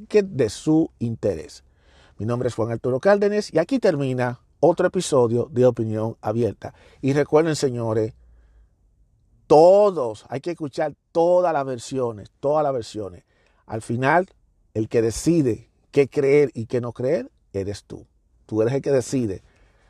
que 0.07 0.21
de 0.21 0.49
su 0.49 0.91
interés. 0.99 1.63
Mi 2.19 2.27
nombre 2.27 2.47
es 2.47 2.53
Juan 2.53 2.69
Arturo 2.71 2.99
Cárdenas 2.99 3.51
y 3.51 3.57
aquí 3.57 3.79
termina 3.79 4.41
otro 4.59 4.85
episodio 4.85 5.49
de 5.51 5.65
Opinión 5.65 6.15
Abierta. 6.21 6.75
Y 7.01 7.13
recuerden, 7.13 7.55
señores, 7.55 8.13
todos, 9.47 10.27
hay 10.29 10.39
que 10.39 10.51
escuchar 10.51 10.93
todas 11.11 11.51
las 11.51 11.65
versiones, 11.65 12.29
todas 12.39 12.63
las 12.63 12.71
versiones. 12.71 13.23
Al 13.65 13.81
final, 13.81 14.27
el 14.75 14.89
que 14.89 15.01
decide 15.01 15.71
qué 15.89 16.07
creer 16.07 16.51
y 16.53 16.67
qué 16.67 16.81
no 16.81 16.93
creer, 16.93 17.31
eres 17.51 17.83
tú. 17.85 18.05
Tú 18.45 18.61
eres 18.61 18.75
el 18.75 18.83
que 18.83 18.91
decide. 18.91 19.41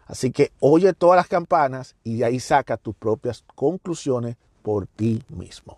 Así 0.10 0.32
que 0.32 0.52
oye 0.60 0.92
todas 0.94 1.18
las 1.18 1.28
campanas 1.28 1.96
y 2.04 2.18
de 2.18 2.26
ahí 2.26 2.40
saca 2.40 2.78
tus 2.78 2.96
propias 2.96 3.46
conclusiones 3.54 4.38
por 4.64 4.88
ti 4.88 5.22
mismo. 5.30 5.78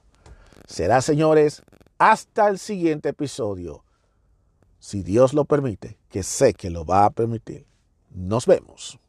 Será, 0.65 1.01
señores, 1.01 1.63
hasta 1.97 2.47
el 2.47 2.57
siguiente 2.57 3.09
episodio 3.09 3.83
si 4.79 5.03
Dios 5.03 5.33
lo 5.33 5.43
permite, 5.43 5.97
que 6.09 6.23
sé 6.23 6.53
que 6.53 6.69
lo 6.69 6.85
va 6.85 7.03
a 7.03 7.09
permitir. 7.09 7.65
Nos 8.09 8.45
vemos. 8.45 9.01